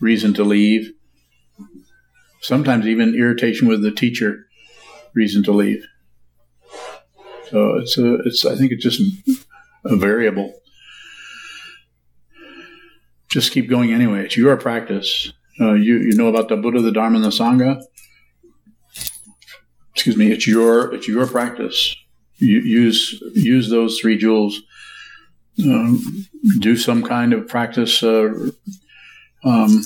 reason 0.00 0.34
to 0.34 0.44
leave. 0.44 0.92
Sometimes 2.42 2.86
even 2.86 3.14
irritation 3.14 3.66
with 3.66 3.82
the 3.82 3.90
teacher, 3.90 4.46
reason 5.14 5.42
to 5.44 5.52
leave. 5.52 5.84
So 7.50 7.76
it's 7.76 7.96
a, 7.98 8.14
it's 8.24 8.44
I 8.44 8.56
think 8.56 8.72
it's 8.72 8.82
just 8.82 9.00
a 9.84 9.96
variable. 9.96 10.52
Just 13.28 13.52
keep 13.52 13.68
going 13.68 13.92
anyway. 13.92 14.24
It's 14.24 14.36
your 14.36 14.56
practice. 14.56 15.32
Uh, 15.60 15.74
you 15.74 15.98
you 15.98 16.16
know 16.16 16.28
about 16.28 16.48
the 16.48 16.56
Buddha, 16.56 16.80
the 16.80 16.92
Dharma, 16.92 17.16
and 17.16 17.24
the 17.24 17.30
Sangha. 17.30 17.82
Excuse 19.94 20.16
me. 20.16 20.32
It's 20.32 20.46
your 20.46 20.92
it's 20.94 21.08
your 21.08 21.26
practice. 21.26 21.96
You, 22.38 22.60
use 22.60 23.20
use 23.34 23.70
those 23.70 23.98
three 23.98 24.18
jewels. 24.18 24.60
Um, 25.64 26.26
do 26.58 26.76
some 26.76 27.02
kind 27.02 27.32
of 27.32 27.48
practice. 27.48 28.02
Uh, 28.02 28.50
um, 29.44 29.82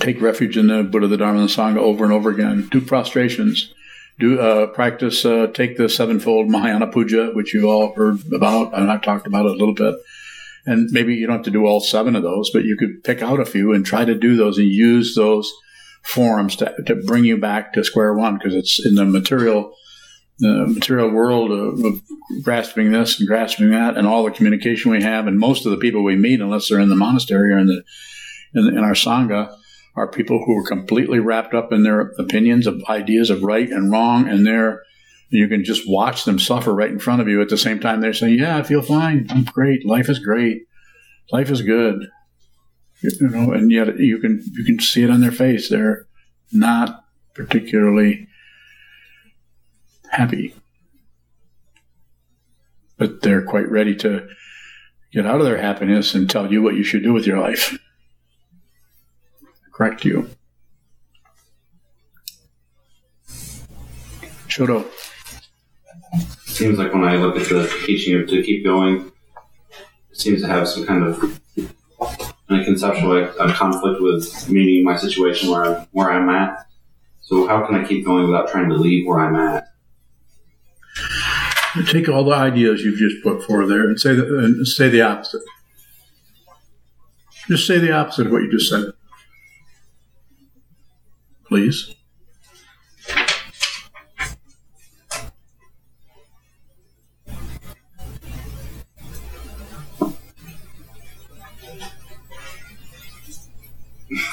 take 0.00 0.20
refuge 0.20 0.56
in 0.56 0.66
the 0.68 0.82
Buddha, 0.82 1.06
the 1.06 1.16
Dharma, 1.16 1.40
and 1.40 1.48
the 1.48 1.52
Sangha 1.52 1.78
over 1.78 2.04
and 2.04 2.12
over 2.12 2.30
again. 2.30 2.68
Do 2.70 2.80
prostrations 2.80 3.72
do 4.18 4.40
uh, 4.40 4.66
practice, 4.68 5.24
uh, 5.24 5.46
take 5.54 5.76
the 5.76 5.88
sevenfold 5.88 6.50
Mahayana 6.50 6.88
Puja, 6.88 7.30
which 7.34 7.54
you 7.54 7.68
all 7.68 7.94
heard 7.94 8.20
about, 8.32 8.74
and 8.74 8.90
I've 8.90 9.02
talked 9.02 9.26
about 9.26 9.46
it 9.46 9.52
a 9.52 9.58
little 9.58 9.74
bit. 9.74 9.94
And 10.66 10.90
maybe 10.90 11.14
you 11.14 11.26
don't 11.26 11.36
have 11.36 11.44
to 11.44 11.50
do 11.50 11.66
all 11.66 11.80
seven 11.80 12.16
of 12.16 12.22
those, 12.22 12.50
but 12.50 12.64
you 12.64 12.76
could 12.76 13.02
pick 13.04 13.22
out 13.22 13.40
a 13.40 13.46
few 13.46 13.72
and 13.72 13.86
try 13.86 14.04
to 14.04 14.14
do 14.14 14.36
those 14.36 14.58
and 14.58 14.66
use 14.66 15.14
those 15.14 15.52
forms 16.02 16.56
to, 16.56 16.74
to 16.86 16.96
bring 17.06 17.24
you 17.24 17.36
back 17.36 17.72
to 17.72 17.84
square 17.84 18.14
one 18.14 18.38
because 18.38 18.54
it's 18.54 18.84
in 18.84 18.94
the 18.94 19.04
material 19.04 19.74
the 20.40 20.66
material 20.68 21.10
world 21.10 21.50
of, 21.50 21.84
of, 21.84 22.00
grasping 22.44 22.92
this 22.92 23.18
and 23.18 23.28
grasping 23.28 23.70
that 23.70 23.96
and 23.96 24.06
all 24.06 24.22
the 24.22 24.30
communication 24.30 24.92
we 24.92 25.02
have 25.02 25.26
and 25.26 25.38
most 25.38 25.66
of 25.66 25.72
the 25.72 25.78
people 25.78 26.04
we 26.04 26.14
meet 26.14 26.40
unless 26.40 26.68
they're 26.68 26.78
in 26.78 26.88
the 26.88 26.94
monastery 26.94 27.52
or 27.52 27.58
in 27.58 27.66
the 27.66 27.82
in, 28.54 28.68
in 28.68 28.78
our 28.78 28.92
sangha 28.92 29.52
are 29.96 30.08
people 30.08 30.42
who 30.44 30.56
are 30.58 30.66
completely 30.66 31.18
wrapped 31.18 31.54
up 31.54 31.72
in 31.72 31.82
their 31.82 32.12
opinions 32.18 32.66
of 32.66 32.82
ideas 32.88 33.30
of 33.30 33.42
right 33.42 33.68
and 33.68 33.90
wrong, 33.90 34.28
and 34.28 34.46
they're 34.46 34.82
you 35.30 35.46
can 35.46 35.62
just 35.62 35.82
watch 35.86 36.24
them 36.24 36.38
suffer 36.38 36.74
right 36.74 36.90
in 36.90 36.98
front 36.98 37.20
of 37.20 37.28
you. 37.28 37.42
At 37.42 37.50
the 37.50 37.58
same 37.58 37.80
time, 37.80 38.00
they're 38.00 38.14
saying, 38.14 38.38
"Yeah, 38.38 38.56
I 38.56 38.62
feel 38.62 38.82
fine. 38.82 39.26
I'm 39.30 39.44
great. 39.44 39.84
Life 39.84 40.08
is 40.08 40.18
great. 40.18 40.62
Life 41.32 41.50
is 41.50 41.62
good." 41.62 42.06
You 43.02 43.28
know, 43.28 43.52
and 43.52 43.70
yet 43.70 43.98
you 43.98 44.18
can 44.18 44.42
you 44.52 44.64
can 44.64 44.80
see 44.80 45.02
it 45.02 45.10
on 45.10 45.20
their 45.20 45.32
face. 45.32 45.68
They're 45.68 46.06
not 46.52 47.04
particularly 47.34 48.28
happy, 50.10 50.54
but 52.96 53.22
they're 53.22 53.44
quite 53.44 53.70
ready 53.70 53.94
to 53.96 54.26
get 55.12 55.26
out 55.26 55.40
of 55.40 55.46
their 55.46 55.58
happiness 55.58 56.14
and 56.14 56.28
tell 56.28 56.50
you 56.50 56.62
what 56.62 56.74
you 56.74 56.84
should 56.84 57.02
do 57.02 57.12
with 57.12 57.26
your 57.26 57.38
life. 57.38 57.78
Correct 59.78 60.04
you. 60.04 60.28
Shodo. 64.48 64.84
seems 66.46 66.80
like 66.80 66.92
when 66.92 67.04
I 67.04 67.14
look 67.14 67.36
at 67.36 67.48
the 67.48 67.72
teaching 67.86 68.20
of 68.20 68.26
to 68.26 68.42
keep 68.42 68.64
going, 68.64 69.12
it 70.10 70.18
seems 70.18 70.40
to 70.42 70.48
have 70.48 70.66
some 70.66 70.84
kind 70.84 71.04
of 71.04 71.40
a 72.48 72.64
conceptual 72.64 73.18
a 73.18 73.52
conflict 73.52 74.02
with 74.02 74.50
meeting 74.50 74.82
my 74.82 74.96
situation 74.96 75.48
where 75.48 75.64
I'm 75.64 75.86
where 75.92 76.10
I'm 76.10 76.28
at. 76.28 76.66
So 77.20 77.46
how 77.46 77.64
can 77.64 77.76
I 77.76 77.86
keep 77.86 78.04
going 78.04 78.26
without 78.26 78.48
trying 78.48 78.70
to 78.70 78.74
leave 78.74 79.06
where 79.06 79.20
I'm 79.20 79.36
at? 79.36 79.64
Take 81.86 82.08
all 82.08 82.24
the 82.24 82.34
ideas 82.34 82.82
you've 82.82 82.98
just 82.98 83.22
put 83.22 83.44
forward 83.44 83.66
there 83.66 83.86
and 83.86 84.00
say 84.00 84.16
the, 84.16 84.38
and 84.38 84.66
say 84.66 84.88
the 84.88 85.02
opposite. 85.02 85.42
Just 87.46 87.64
say 87.64 87.78
the 87.78 87.92
opposite 87.92 88.26
of 88.26 88.32
what 88.32 88.42
you 88.42 88.50
just 88.50 88.68
said. 88.68 88.92
Please. 91.48 91.94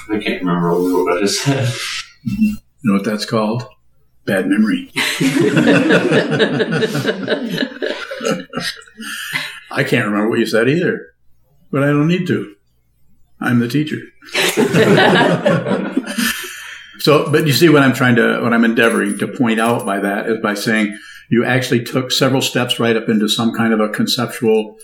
I 0.10 0.20
can't 0.20 0.44
remember 0.44 0.74
what 0.74 1.18
I 1.18 1.22
just 1.22 1.42
said. 1.44 1.74
You 2.26 2.58
know 2.84 2.94
what 2.94 3.06
that's 3.06 3.26
called? 3.26 3.66
Bad 4.26 4.48
memory. 4.48 4.92
I 9.72 9.84
can't 9.84 10.06
remember 10.06 10.30
what 10.30 10.40
you 10.40 10.46
said 10.46 10.70
either, 10.70 11.14
but 11.72 11.84
I 11.84 11.88
don't 11.88 12.08
need 12.08 12.28
to. 12.28 12.56
I'm 13.40 13.60
the 13.60 13.68
teacher. 13.68 14.02
so, 17.06 17.32
but 17.32 17.46
you 17.46 17.54
see 17.54 17.70
what 17.70 17.84
I'm 17.84 17.94
trying 17.94 18.16
to, 18.16 18.40
what 18.42 18.52
I'm 18.52 18.66
endeavoring 18.66 19.20
to 19.20 19.28
point 19.28 19.60
out 19.60 19.86
by 19.86 20.00
that 20.00 20.26
is 20.26 20.40
by 20.42 20.56
saying 20.56 20.98
you 21.30 21.46
actually 21.46 21.84
took 21.84 22.12
several 22.12 22.42
steps 22.42 22.80
right 22.80 22.96
up 22.96 23.10
into 23.10 23.30
some 23.30 23.54
kind 23.54 23.74
of 23.74 23.80
a 23.80 23.90
conceptual 23.90 24.80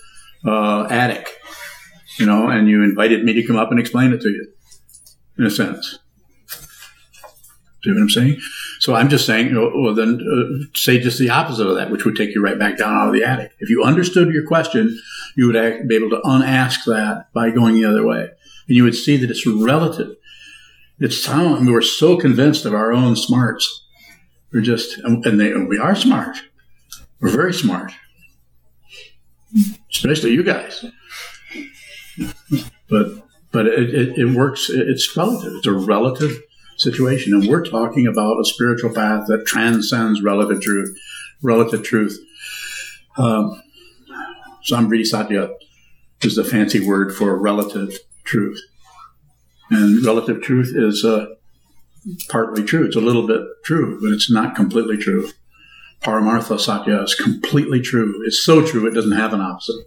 uh, 0.45 0.83
attic, 0.83 1.35
you 2.19 2.27
know, 2.27 2.47
and 2.47 2.69
you 2.69 2.83
invited 2.83 3.23
me 3.23 3.33
to 3.33 3.47
come 3.47 3.55
up 3.55 3.71
and 3.71 3.79
explain 3.79 4.13
it 4.13 4.21
to 4.21 4.29
you, 4.29 4.53
in 5.39 5.47
a 5.47 5.49
sense. 5.49 5.97
See 7.83 7.91
what 7.91 7.99
I'm 7.99 8.09
saying? 8.11 8.39
So 8.81 8.93
I'm 8.93 9.09
just 9.09 9.25
saying, 9.25 9.55
well, 9.55 9.95
then 9.95 10.21
uh, 10.21 10.65
say 10.75 10.99
just 10.99 11.17
the 11.17 11.31
opposite 11.31 11.65
of 11.65 11.75
that, 11.77 11.89
which 11.89 12.05
would 12.05 12.15
take 12.15 12.35
you 12.35 12.43
right 12.43 12.59
back 12.59 12.77
down 12.77 12.93
out 12.93 13.07
of 13.07 13.13
the 13.15 13.23
attic. 13.23 13.51
If 13.57 13.71
you 13.71 13.83
understood 13.83 14.31
your 14.31 14.45
question, 14.45 14.95
you 15.35 15.47
would 15.47 15.87
be 15.87 15.95
able 15.95 16.11
to 16.11 16.21
unask 16.23 16.83
that 16.85 17.33
by 17.33 17.49
going 17.49 17.73
the 17.73 17.85
other 17.85 18.05
way. 18.05 18.29
And 18.67 18.77
you 18.77 18.83
would 18.83 18.93
see 18.95 19.17
that 19.17 19.31
it's 19.31 19.47
relative. 19.47 20.15
It's 21.01 21.23
sound. 21.23 21.65
Mean, 21.65 21.73
we're 21.73 21.81
so 21.81 22.15
convinced 22.15 22.63
of 22.65 22.75
our 22.75 22.93
own 22.93 23.15
smarts. 23.15 23.87
We're 24.53 24.61
just, 24.61 24.99
and 24.99 25.39
they, 25.39 25.51
we 25.53 25.79
are 25.79 25.95
smart. 25.95 26.37
We're 27.19 27.29
very 27.29 27.53
smart. 27.53 27.91
Especially 29.91 30.31
you 30.31 30.43
guys. 30.43 30.85
But, 32.87 33.07
but 33.51 33.65
it, 33.65 33.95
it, 33.95 34.17
it 34.19 34.35
works. 34.35 34.69
It's 34.69 35.17
relative. 35.17 35.53
It's 35.55 35.65
a 35.65 35.73
relative 35.73 36.39
situation. 36.77 37.33
And 37.33 37.47
we're 37.47 37.65
talking 37.65 38.05
about 38.05 38.39
a 38.39 38.45
spiritual 38.45 38.93
path 38.93 39.25
that 39.27 39.47
transcends 39.47 40.21
relative 40.21 40.61
truth. 40.61 40.95
Relative 41.41 41.83
truth. 41.83 42.19
Um, 43.17 43.59
Samvriti 44.69 45.05
Satya 45.05 45.49
is 46.21 46.35
the 46.35 46.43
fancy 46.43 46.85
word 46.85 47.15
for 47.15 47.35
relative 47.35 47.97
truth. 48.23 48.61
And 49.71 50.05
relative 50.05 50.41
truth 50.41 50.73
is 50.75 51.03
uh, 51.05 51.27
partly 52.29 52.63
true. 52.63 52.85
It's 52.85 52.97
a 52.97 53.01
little 53.01 53.25
bit 53.25 53.41
true, 53.63 53.99
but 54.01 54.11
it's 54.11 54.29
not 54.29 54.55
completely 54.55 54.97
true. 54.97 55.31
Paramartha 56.01 56.59
Satya 56.59 57.01
is 57.03 57.15
completely 57.15 57.79
true. 57.79 58.21
It's 58.25 58.43
so 58.43 58.65
true 58.65 58.85
it 58.87 58.93
doesn't 58.93 59.13
have 59.13 59.33
an 59.33 59.41
opposite. 59.41 59.85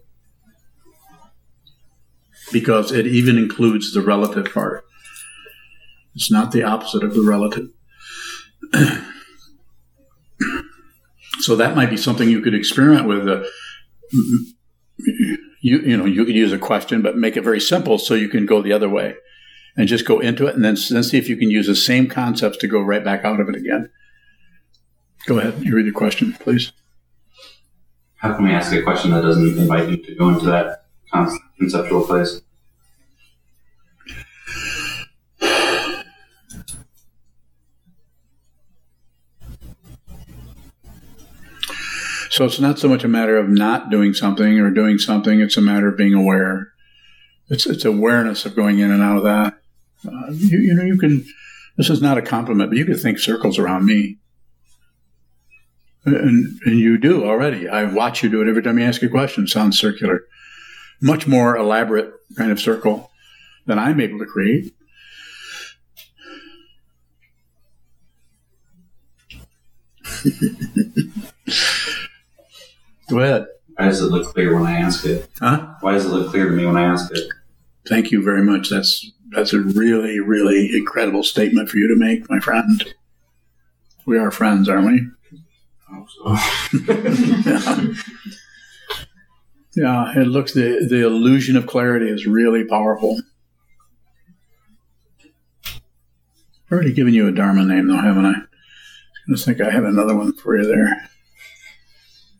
Because 2.52 2.92
it 2.92 3.06
even 3.06 3.36
includes 3.36 3.92
the 3.92 4.00
relative 4.00 4.52
part. 4.52 4.84
It's 6.14 6.30
not 6.30 6.52
the 6.52 6.62
opposite 6.62 7.02
of 7.02 7.14
the 7.14 7.22
relative. 7.22 7.68
so 11.40 11.56
that 11.56 11.74
might 11.76 11.90
be 11.90 11.96
something 11.96 12.28
you 12.28 12.40
could 12.40 12.54
experiment 12.54 13.06
with. 13.06 13.28
Uh, 13.28 13.42
you 15.60 15.78
you 15.80 15.96
know 15.96 16.04
you 16.04 16.24
could 16.24 16.36
use 16.36 16.52
a 16.52 16.58
question, 16.58 17.02
but 17.02 17.16
make 17.16 17.36
it 17.36 17.42
very 17.42 17.60
simple 17.60 17.98
so 17.98 18.14
you 18.14 18.28
can 18.28 18.46
go 18.46 18.62
the 18.62 18.72
other 18.72 18.88
way, 18.88 19.16
and 19.76 19.88
just 19.88 20.06
go 20.06 20.20
into 20.20 20.46
it, 20.46 20.54
and 20.54 20.64
then 20.64 20.76
then 20.90 21.02
see 21.02 21.18
if 21.18 21.28
you 21.28 21.36
can 21.36 21.50
use 21.50 21.66
the 21.66 21.76
same 21.76 22.08
concepts 22.08 22.58
to 22.58 22.68
go 22.68 22.80
right 22.80 23.04
back 23.04 23.24
out 23.24 23.40
of 23.40 23.48
it 23.48 23.56
again. 23.56 23.90
Go 25.26 25.38
ahead. 25.38 25.62
You 25.62 25.74
read 25.74 25.86
the 25.86 25.92
question, 25.92 26.32
please. 26.34 26.72
How 28.16 28.34
can 28.34 28.44
we 28.44 28.52
ask 28.52 28.72
a 28.72 28.82
question 28.82 29.10
that 29.10 29.22
doesn't 29.22 29.58
invite 29.58 29.88
you 29.88 29.96
to 29.96 30.14
go 30.14 30.28
into 30.30 30.46
that 30.46 30.86
conceptual 31.58 32.04
place? 32.04 32.40
So 42.30 42.44
it's 42.44 42.58
not 42.58 42.80
so 42.80 42.88
much 42.88 43.04
a 43.04 43.08
matter 43.08 43.36
of 43.36 43.48
not 43.48 43.90
doing 43.90 44.12
something 44.12 44.58
or 44.58 44.68
doing 44.68 44.98
something, 44.98 45.40
it's 45.40 45.56
a 45.56 45.60
matter 45.60 45.86
of 45.86 45.96
being 45.96 46.14
aware. 46.14 46.72
It's, 47.48 47.64
it's 47.64 47.84
awareness 47.84 48.44
of 48.44 48.56
going 48.56 48.80
in 48.80 48.90
and 48.90 49.02
out 49.02 49.18
of 49.18 49.22
that. 49.22 49.60
Uh, 50.06 50.30
you, 50.32 50.58
you 50.58 50.74
know, 50.74 50.84
you 50.84 50.98
can, 50.98 51.24
this 51.76 51.90
is 51.90 52.02
not 52.02 52.18
a 52.18 52.22
compliment, 52.22 52.70
but 52.70 52.78
you 52.78 52.84
can 52.84 52.96
think 52.96 53.18
circles 53.18 53.58
around 53.58 53.86
me. 53.86 54.18
And, 56.06 56.58
and 56.66 56.78
you 56.78 56.98
do 56.98 57.24
already. 57.24 57.66
I 57.68 57.84
watch 57.84 58.22
you 58.22 58.28
do 58.28 58.42
it 58.42 58.48
every 58.48 58.62
time 58.62 58.78
you 58.78 58.84
ask 58.84 59.02
a 59.02 59.08
question. 59.08 59.44
It 59.44 59.48
sounds 59.48 59.78
circular. 59.78 60.24
Much 61.00 61.26
more 61.26 61.56
elaborate 61.56 62.12
kind 62.36 62.52
of 62.52 62.60
circle 62.60 63.10
than 63.66 63.78
I'm 63.78 64.00
able 64.00 64.18
to 64.18 64.26
create. 64.26 64.74
Go 73.08 73.18
ahead. 73.18 73.46
Why 73.76 73.86
does 73.86 74.00
it 74.00 74.10
look 74.10 74.32
clear 74.32 74.54
when 74.54 74.66
I 74.66 74.78
ask 74.78 75.04
it? 75.04 75.28
Huh? 75.40 75.74
Why 75.80 75.92
does 75.92 76.06
it 76.06 76.10
look 76.10 76.30
clear 76.30 76.46
to 76.46 76.52
me 76.52 76.64
when 76.64 76.76
I 76.76 76.84
ask 76.84 77.10
it? 77.12 77.28
Thank 77.88 78.10
you 78.10 78.22
very 78.22 78.42
much. 78.42 78.70
That's 78.70 79.10
that's 79.34 79.52
a 79.52 79.60
really, 79.60 80.20
really 80.20 80.74
incredible 80.76 81.22
statement 81.22 81.68
for 81.68 81.78
you 81.78 81.88
to 81.88 81.96
make, 81.96 82.28
my 82.30 82.40
friend. 82.40 82.94
We 84.06 84.18
are 84.18 84.30
friends, 84.30 84.68
aren't 84.68 84.86
we? 84.86 85.08
I 85.90 85.94
hope 85.94 86.08
so. 86.10 86.84
yeah. 89.76 90.12
yeah, 90.14 90.20
it 90.20 90.26
looks 90.26 90.52
the 90.54 90.86
the 90.88 91.06
illusion 91.06 91.56
of 91.56 91.66
clarity 91.66 92.08
is 92.08 92.26
really 92.26 92.64
powerful. 92.64 93.20
I've 95.66 96.72
already 96.72 96.92
given 96.92 97.14
you 97.14 97.28
a 97.28 97.32
Dharma 97.32 97.64
name, 97.64 97.88
though, 97.88 97.96
haven't 97.96 98.26
I? 98.26 98.34
I 98.34 99.30
just 99.30 99.44
think 99.44 99.60
I 99.60 99.70
had 99.70 99.84
another 99.84 100.16
one 100.16 100.32
for 100.34 100.56
you 100.56 100.66
there. 100.66 101.08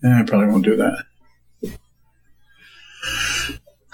Yeah, 0.03 0.21
I 0.21 0.23
probably 0.25 0.49
won't 0.49 0.65
do 0.65 0.77
that. 0.77 1.05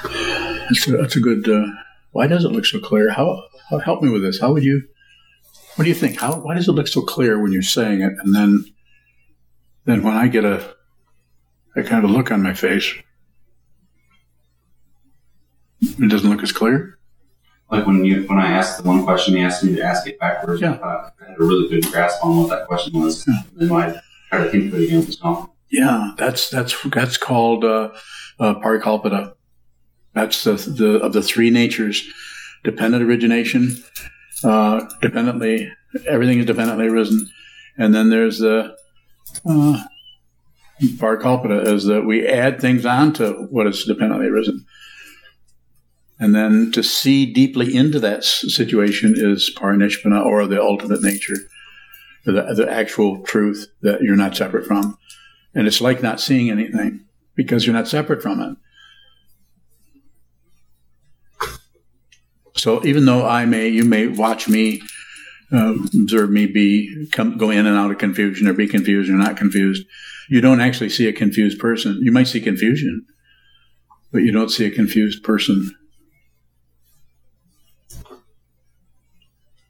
That's 0.02 0.86
a, 0.88 0.96
that's 0.96 1.16
a 1.16 1.20
good. 1.20 1.48
Uh, 1.48 1.66
why 2.12 2.26
does 2.26 2.44
it 2.44 2.50
look 2.50 2.66
so 2.66 2.80
clear? 2.80 3.10
How, 3.10 3.44
how 3.68 3.78
help 3.78 4.02
me 4.02 4.10
with 4.10 4.22
this? 4.22 4.40
How 4.40 4.52
would 4.52 4.64
you? 4.64 4.82
What 5.76 5.84
do 5.84 5.88
you 5.88 5.94
think? 5.94 6.20
How 6.20 6.40
why 6.40 6.54
does 6.54 6.68
it 6.68 6.72
look 6.72 6.88
so 6.88 7.02
clear 7.02 7.40
when 7.40 7.52
you're 7.52 7.62
saying 7.62 8.02
it, 8.02 8.12
and 8.22 8.34
then 8.34 8.64
then 9.84 10.02
when 10.02 10.14
I 10.14 10.28
get 10.28 10.44
a 10.44 10.74
a 11.76 11.82
kind 11.82 12.04
of 12.04 12.10
a 12.10 12.12
look 12.12 12.30
on 12.30 12.42
my 12.42 12.54
face, 12.54 12.92
it 15.80 16.10
doesn't 16.10 16.28
look 16.28 16.42
as 16.42 16.52
clear. 16.52 16.98
Like 17.70 17.86
when 17.86 18.04
you 18.04 18.24
when 18.24 18.38
I 18.38 18.50
asked 18.50 18.82
the 18.82 18.88
one 18.88 19.04
question, 19.04 19.34
you 19.34 19.44
asked 19.44 19.62
me 19.62 19.76
to 19.76 19.82
ask 19.82 20.06
it 20.06 20.18
backwards. 20.18 20.60
Yeah. 20.60 20.78
I 20.82 21.10
had 21.24 21.36
a 21.38 21.44
really 21.44 21.68
good 21.68 21.90
grasp 21.90 22.24
on 22.24 22.36
what 22.36 22.50
that 22.50 22.66
question 22.66 23.00
was. 23.00 23.26
Yeah. 23.26 23.42
And 23.58 23.70
then 23.70 23.72
I 23.72 24.00
try 24.28 24.44
to 24.44 24.50
think 24.50 24.72
of 24.72 24.80
it 24.80 24.86
again, 24.86 25.02
it's 25.02 25.16
gone. 25.16 25.48
Yeah, 25.70 26.14
that's 26.18 26.50
that's 26.50 26.76
that's 26.90 27.16
called 27.16 27.64
uh, 27.64 27.90
uh, 28.40 28.54
parikalpita. 28.54 29.34
That's 30.14 30.44
the, 30.44 30.54
the 30.54 30.98
of 31.00 31.12
the 31.12 31.22
three 31.22 31.50
natures: 31.50 32.08
dependent 32.64 33.02
origination, 33.02 33.76
uh, 34.44 34.84
dependently 35.00 35.72
everything 36.06 36.38
is 36.38 36.46
dependently 36.46 36.86
arisen, 36.86 37.28
and 37.76 37.94
then 37.94 38.10
there's 38.10 38.38
the 38.38 38.76
uh, 39.46 39.84
parikalpita, 40.82 41.66
is 41.66 41.84
that 41.84 42.04
we 42.04 42.26
add 42.26 42.60
things 42.60 42.86
onto 42.86 43.46
what 43.46 43.66
is 43.66 43.84
dependently 43.84 44.26
arisen. 44.26 44.64
And 46.18 46.34
then 46.34 46.70
to 46.72 46.82
see 46.82 47.32
deeply 47.32 47.74
into 47.74 47.98
that 48.00 48.24
situation 48.24 49.14
is 49.16 49.50
parinishpanna 49.56 50.24
or 50.24 50.46
the 50.46 50.60
ultimate 50.60 51.02
nature, 51.02 51.36
the, 52.26 52.32
the 52.54 52.70
actual 52.70 53.22
truth 53.22 53.68
that 53.80 54.02
you're 54.02 54.16
not 54.16 54.36
separate 54.36 54.66
from. 54.66 54.98
And 55.54 55.66
it's 55.66 55.80
like 55.80 56.02
not 56.02 56.20
seeing 56.20 56.50
anything 56.50 57.06
because 57.34 57.66
you're 57.66 57.74
not 57.74 57.88
separate 57.88 58.22
from 58.22 58.40
it. 58.40 58.56
So 62.56 62.84
even 62.84 63.04
though 63.04 63.26
I 63.26 63.46
may, 63.46 63.68
you 63.68 63.84
may 63.84 64.06
watch 64.06 64.48
me, 64.48 64.82
uh, 65.52 65.74
observe 65.94 66.30
me 66.30 66.46
be 66.46 67.06
come 67.12 67.36
go 67.36 67.50
in 67.50 67.66
and 67.66 67.76
out 67.76 67.90
of 67.90 67.98
confusion 67.98 68.46
or 68.46 68.52
be 68.52 68.68
confused 68.68 69.10
or 69.10 69.14
not 69.14 69.36
confused, 69.36 69.86
you 70.28 70.40
don't 70.40 70.60
actually 70.60 70.90
see 70.90 71.08
a 71.08 71.12
confused 71.12 71.58
person. 71.58 71.98
You 72.02 72.12
might 72.12 72.28
see 72.28 72.40
confusion, 72.40 73.04
but 74.12 74.22
you 74.22 74.30
don't 74.30 74.50
see 74.50 74.64
a 74.64 74.70
confused 74.70 75.22
person. 75.24 75.74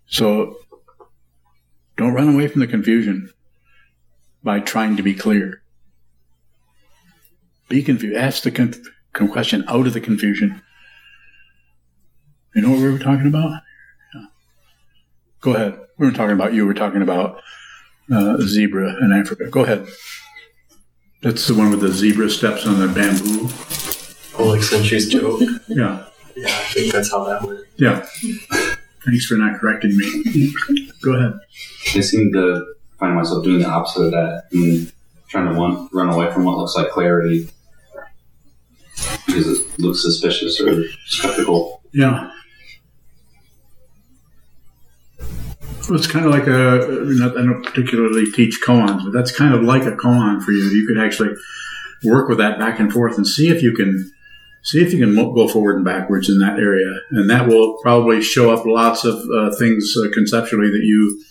So 0.07 0.57
don't 1.97 2.15
run 2.15 2.35
away 2.35 2.49
from 2.49 2.61
the 2.61 2.67
confusion 2.67 3.31
by 4.43 4.61
trying 4.61 4.97
to 4.97 5.03
be 5.03 5.15
clear. 5.15 5.63
Be 7.69 7.83
confused. 7.83 8.17
Ask 8.17 8.43
the 8.43 8.83
question 9.13 9.65
out 9.69 9.87
of 9.87 9.93
the 9.93 10.01
confusion. 10.01 10.61
You 12.55 12.63
know 12.63 12.71
what 12.71 12.81
we 12.81 12.91
were 12.91 12.99
talking 12.99 13.27
about? 13.27 13.63
Yeah. 14.15 14.25
Go 15.41 15.55
ahead. 15.55 15.79
We 15.99 16.07
weren't 16.07 16.17
talking 16.17 16.35
about 16.35 16.53
you. 16.53 16.67
We're 16.67 16.75
talking 16.75 17.03
about 17.03 17.41
uh, 18.11 18.37
a 18.39 18.43
zebra 18.43 19.03
in 19.05 19.13
Africa. 19.13 19.49
Go 19.49 19.65
ahead. 19.65 19.87
That's 21.23 21.47
the 21.47 21.55
one 21.55 21.71
with 21.71 21.81
the 21.81 21.93
zebra 21.93 22.31
steps 22.31 22.67
on 22.67 22.81
the 22.81 22.89
bamboo. 22.89 23.49
Oh, 24.39 24.49
like 24.49 24.63
Century's 24.63 25.09
joke. 25.09 25.41
Yeah. 25.69 26.07
Yeah, 26.35 26.47
I 26.47 26.65
think 26.73 26.93
that's 26.93 27.11
how 27.11 27.25
that 27.25 27.43
went. 27.43 27.61
Yeah. 27.77 28.07
Thanks 29.05 29.27
for 29.27 29.35
not 29.35 29.61
correcting 29.61 29.97
me. 29.97 30.53
Go 31.03 31.15
ahead. 31.15 31.39
I 31.95 32.01
seem 32.01 32.33
to 32.33 32.75
find 32.99 33.15
myself 33.17 33.45
doing 33.45 33.61
the 33.61 33.69
opposite 33.69 34.03
of 34.03 34.11
that 34.13 34.45
and 34.53 34.93
trying 35.29 35.53
to 35.53 35.59
one, 35.59 35.89
run 35.93 36.09
away 36.09 36.33
from 36.33 36.45
what 36.45 36.57
looks 36.57 36.75
like 36.75 36.91
clarity 36.91 37.49
because 39.27 39.47
it 39.47 39.79
looks 39.79 40.03
suspicious 40.03 40.61
or 40.61 40.85
skeptical. 41.07 41.83
Yeah. 41.93 42.31
Well, 45.91 45.99
it's 45.99 46.07
kind 46.07 46.25
of 46.25 46.31
like 46.31 46.47
a, 46.47 47.35
I 47.37 47.43
don't 47.43 47.65
particularly 47.65 48.31
teach 48.31 48.61
koans, 48.65 49.03
but 49.03 49.13
that's 49.13 49.37
kind 49.37 49.53
of 49.53 49.65
like 49.65 49.83
a 49.83 49.91
koan 49.91 50.41
for 50.41 50.53
you. 50.53 50.63
You 50.67 50.87
could 50.87 51.05
actually 51.05 51.35
work 52.05 52.29
with 52.29 52.39
that 52.39 52.61
back 52.61 52.79
and 52.79 52.93
forth 52.93 53.17
and 53.17 53.27
see 53.27 53.49
if 53.49 53.61
you 53.61 53.75
can, 53.75 54.09
see 54.63 54.81
if 54.81 54.93
you 54.93 55.05
can 55.05 55.17
go 55.17 55.49
forward 55.49 55.75
and 55.75 55.85
backwards 55.85 56.29
in 56.29 56.39
that 56.39 56.61
area. 56.61 56.87
And 57.11 57.29
that 57.29 57.49
will 57.49 57.77
probably 57.83 58.23
show 58.23 58.55
up 58.55 58.65
lots 58.65 59.05
of 59.05 59.17
uh, 59.37 59.53
things 59.57 59.93
uh, 60.01 60.11
conceptually 60.15 60.69
that 60.69 60.85
you 60.85 61.25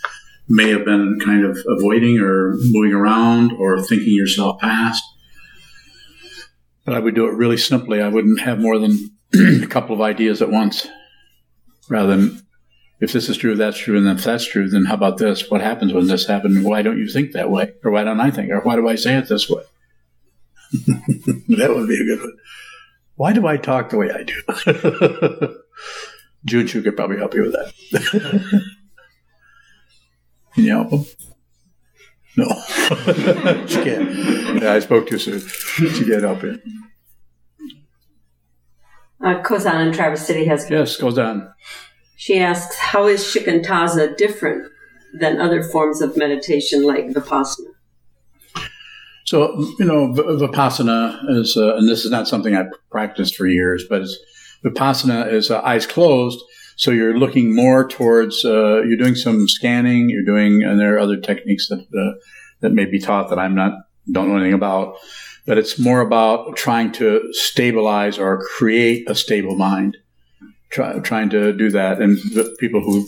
may 0.50 0.70
have 0.72 0.84
been 0.84 1.20
kind 1.24 1.46
of 1.46 1.58
avoiding 1.66 2.20
or 2.20 2.56
moving 2.58 2.94
around 2.94 3.54
or 3.54 3.82
thinking 3.82 4.14
yourself 4.14 4.60
past. 4.60 5.02
But 6.84 6.96
I 6.96 7.00
would 7.00 7.16
do 7.16 7.28
it 7.28 7.34
really 7.36 7.56
simply. 7.56 8.02
I 8.02 8.10
wouldn't 8.10 8.42
have 8.42 8.60
more 8.60 8.78
than 8.78 9.10
a 9.64 9.68
couple 9.68 9.96
of 9.96 10.02
ideas 10.02 10.42
at 10.42 10.52
once 10.52 10.86
rather 11.88 12.18
than 12.18 12.42
if 13.00 13.14
this 13.14 13.30
is 13.30 13.38
true, 13.38 13.56
that's 13.56 13.78
true, 13.78 13.98
and 13.98 14.08
if 14.08 14.24
that's 14.24 14.46
true, 14.46 14.70
then 14.70 14.86
how 14.86 14.96
about 14.96 15.18
this? 15.18 15.50
What 15.50 15.62
happens 15.62 15.94
when 15.94 16.08
this 16.08 16.28
happens? 16.28 16.66
Why 16.66 16.82
don't 16.82 16.98
you 16.98 17.08
think 17.08 17.32
that 17.32 17.50
way? 17.50 17.74
Or 17.84 17.92
why 17.92 18.04
don't 18.04 18.20
I 18.20 18.30
think? 18.30 18.52
Or 18.52 18.60
why 18.62 18.76
do 18.76 18.88
I 18.90 18.96
say 18.96 19.16
it 19.16 19.30
this 19.30 19.50
way? 19.50 19.64
that 20.72 21.74
would 21.76 21.88
be 21.88 21.96
a 21.96 22.06
good 22.06 22.20
one. 22.20 22.38
Why 23.16 23.34
do 23.34 23.48
I 23.48 23.58
talk 23.58 23.90
the 23.90 23.98
way 23.98 24.12
I 24.12 24.24
do? 24.24 25.56
June 26.46 26.68
Chu 26.68 26.82
could 26.82 26.96
probably 26.96 27.18
help 27.18 27.34
you 27.34 27.44
with 27.44 27.54
that. 27.54 27.74
Can 30.56 30.64
you 30.64 30.72
help 30.72 30.92
him? 30.92 31.06
No. 32.38 32.48
she 33.68 33.84
can't. 33.84 34.62
Yeah, 34.62 34.74
I 34.74 34.80
spoke 34.80 35.08
too 35.08 35.20
soon. 35.20 35.40
She 35.40 36.06
can't 36.06 36.24
help 36.24 36.44
you. 36.44 36.60
Uh, 39.22 39.42
Kozan 39.42 39.88
in 39.88 39.94
Traverse 39.94 40.26
City 40.26 40.46
has. 40.46 40.70
Yes, 40.70 40.96
goes 40.96 41.18
on. 41.18 41.54
She 42.20 42.38
asks, 42.38 42.78
"How 42.78 43.08
is 43.08 43.24
shikantaza 43.24 44.18
different 44.18 44.70
than 45.22 45.40
other 45.40 45.64
forms 45.64 46.02
of 46.02 46.18
meditation 46.18 46.84
like 46.84 47.06
vipassana?" 47.08 47.72
So, 49.26 49.58
you 49.80 49.86
know, 49.86 50.12
Vipassana 50.14 51.00
is, 51.30 51.56
uh, 51.56 51.78
and 51.78 51.88
this 51.88 52.04
is 52.04 52.12
not 52.12 52.28
something 52.28 52.58
I've 52.58 52.74
practiced 52.92 53.38
for 53.38 53.48
years, 53.48 53.86
but 53.90 54.02
Vipassana 54.66 55.32
is 55.32 55.50
uh, 55.50 55.62
eyes 55.62 55.86
closed. 55.88 56.40
So 56.76 56.92
you're 56.92 57.18
looking 57.18 57.56
more 57.56 57.88
towards, 57.88 58.44
uh, 58.44 58.82
you're 58.82 58.98
doing 58.98 59.16
some 59.16 59.48
scanning, 59.48 60.10
you're 60.10 60.26
doing, 60.26 60.64
and 60.64 60.78
there 60.78 60.96
are 60.96 61.00
other 61.00 61.18
techniques 61.18 61.70
that, 61.70 61.80
uh, 61.80 62.20
that 62.60 62.74
may 62.74 62.86
be 62.86 63.00
taught 63.00 63.30
that 63.30 63.40
I'm 63.40 63.56
not, 63.56 63.74
don't 64.12 64.28
know 64.28 64.36
anything 64.36 64.54
about, 64.54 64.98
but 65.46 65.58
it's 65.58 65.80
more 65.80 66.02
about 66.02 66.58
trying 66.58 66.92
to 66.94 67.22
stabilize 67.32 68.18
or 68.18 68.44
create 68.58 69.10
a 69.10 69.16
stable 69.16 69.56
mind, 69.56 69.96
Try, 70.70 71.00
trying 71.00 71.30
to 71.32 71.54
do 71.54 71.72
that. 71.72 72.02
And 72.02 72.18
people 72.60 72.82
who 72.82 73.08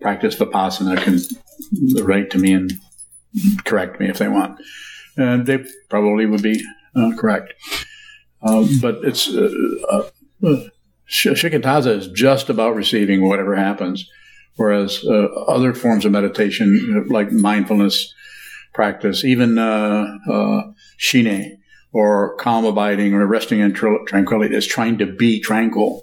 practice 0.00 0.36
Vipassana 0.36 1.02
can 1.02 2.04
write 2.04 2.30
to 2.30 2.38
me 2.38 2.52
and 2.52 2.72
correct 3.64 4.00
me 4.00 4.08
if 4.08 4.18
they 4.18 4.28
want 4.28 4.60
and 5.16 5.46
they 5.46 5.64
probably 5.88 6.26
would 6.26 6.42
be 6.42 6.62
uh, 6.94 7.12
correct. 7.16 7.54
Um, 8.42 8.78
but 8.80 8.96
it's 9.04 9.28
uh, 9.28 9.50
uh, 9.90 10.02
uh, 10.44 10.56
shikantaza 11.08 11.96
is 11.98 12.08
just 12.08 12.48
about 12.48 12.74
receiving 12.74 13.26
whatever 13.26 13.54
happens, 13.54 14.08
whereas 14.56 15.04
uh, 15.04 15.26
other 15.46 15.74
forms 15.74 16.04
of 16.04 16.12
meditation, 16.12 17.06
like 17.08 17.30
mindfulness 17.30 18.12
practice, 18.74 19.24
even 19.24 19.58
uh, 19.58 20.18
uh, 20.28 20.62
shinay 20.98 21.56
or 21.92 22.36
calm 22.36 22.64
abiding 22.64 23.12
or 23.12 23.26
resting 23.26 23.60
in 23.60 23.74
tr- 23.74 24.02
tranquility, 24.06 24.56
is 24.56 24.66
trying 24.66 24.98
to 24.98 25.06
be 25.06 25.40
tranquil. 25.40 26.02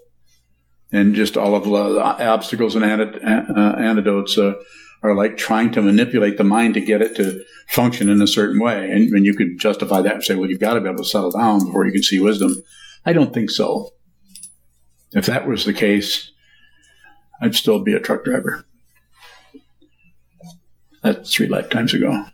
And 0.91 1.13
just 1.13 1.37
all 1.37 1.55
of 1.55 1.65
the 1.65 2.01
obstacles 2.01 2.75
and 2.75 2.83
uh, 2.83 3.75
antidotes 3.77 4.37
uh, 4.37 4.55
are 5.03 5.13
like 5.15 5.37
trying 5.37 5.71
to 5.71 5.81
manipulate 5.81 6.37
the 6.37 6.43
mind 6.43 6.73
to 6.73 6.81
get 6.81 7.01
it 7.01 7.15
to 7.17 7.43
function 7.67 8.09
in 8.09 8.21
a 8.21 8.27
certain 8.27 8.59
way. 8.59 8.89
And, 8.91 9.09
and 9.13 9.25
you 9.25 9.35
could 9.35 9.59
justify 9.59 10.01
that 10.01 10.15
and 10.15 10.23
say, 10.23 10.35
well, 10.35 10.49
you've 10.49 10.59
got 10.59 10.73
to 10.73 10.81
be 10.81 10.87
able 10.87 11.03
to 11.03 11.09
settle 11.09 11.31
down 11.31 11.65
before 11.65 11.85
you 11.85 11.91
can 11.91 12.03
see 12.03 12.19
wisdom. 12.19 12.55
I 13.05 13.13
don't 13.13 13.33
think 13.33 13.51
so. 13.51 13.93
If 15.11 15.27
that 15.27 15.47
was 15.47 15.65
the 15.65 15.73
case, 15.73 16.31
I'd 17.41 17.55
still 17.55 17.79
be 17.79 17.93
a 17.93 17.99
truck 17.99 18.25
driver. 18.25 18.65
That's 21.01 21.33
three 21.33 21.47
lifetimes 21.47 21.93
ago. 21.93 22.25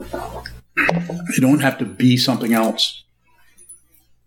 You 0.00 1.40
don't 1.40 1.60
have 1.60 1.78
to 1.78 1.84
be 1.84 2.16
something 2.16 2.54
else. 2.54 3.04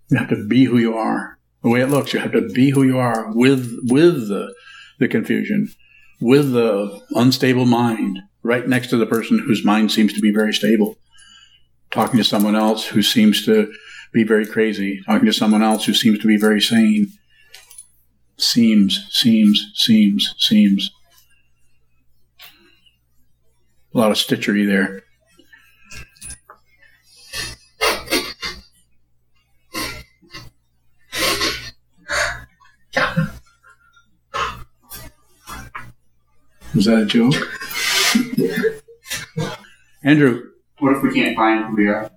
You 0.10 0.18
have 0.18 0.30
to 0.30 0.48
be 0.48 0.66
who 0.66 0.78
you 0.78 0.96
are. 0.96 1.40
The 1.64 1.70
way 1.70 1.82
it 1.82 1.90
looks, 1.90 2.14
you 2.14 2.20
have 2.20 2.34
to 2.34 2.42
be 2.50 2.72
who 2.72 2.84
you 2.84 3.00
are 3.00 3.32
with 3.34 3.80
with 3.84 4.28
the 4.28 4.54
the 5.00 5.08
confusion, 5.08 5.70
with 6.20 6.52
the 6.52 7.02
unstable 7.12 7.66
mind, 7.66 8.20
right 8.44 8.68
next 8.68 8.88
to 8.90 8.98
the 8.98 9.06
person 9.06 9.40
whose 9.40 9.66
mind 9.66 9.92
seems 9.92 10.14
to 10.14 10.22
be 10.22 10.32
very 10.32 10.54
stable. 10.54 10.98
Talking 11.90 12.18
to 12.18 12.24
someone 12.24 12.56
else 12.56 12.86
who 12.86 13.02
seems 13.02 13.46
to 13.46 13.72
be 14.12 14.24
very 14.24 14.46
crazy. 14.46 15.02
Talking 15.06 15.26
to 15.26 15.34
someone 15.34 15.64
else 15.64 15.86
who 15.86 15.94
seems 15.94 16.20
to 16.20 16.28
be 16.28 16.38
very 16.38 16.62
sane. 16.62 17.12
Seems, 18.38 19.08
seems, 19.10 19.72
seems, 19.76 20.36
seems. 20.38 20.92
A 23.94 23.98
lot 23.98 24.12
of 24.12 24.18
stitchery 24.18 24.68
there. 24.68 25.04
Was 36.76 36.86
that 36.86 37.00
a 37.00 37.06
joke? 37.06 37.36
Andrew, 40.04 40.50
what 40.80 40.96
if 40.96 41.04
we 41.04 41.14
can't 41.14 41.36
find 41.36 41.66
who 41.66 41.76
we 41.76 41.88
are? 41.88 42.10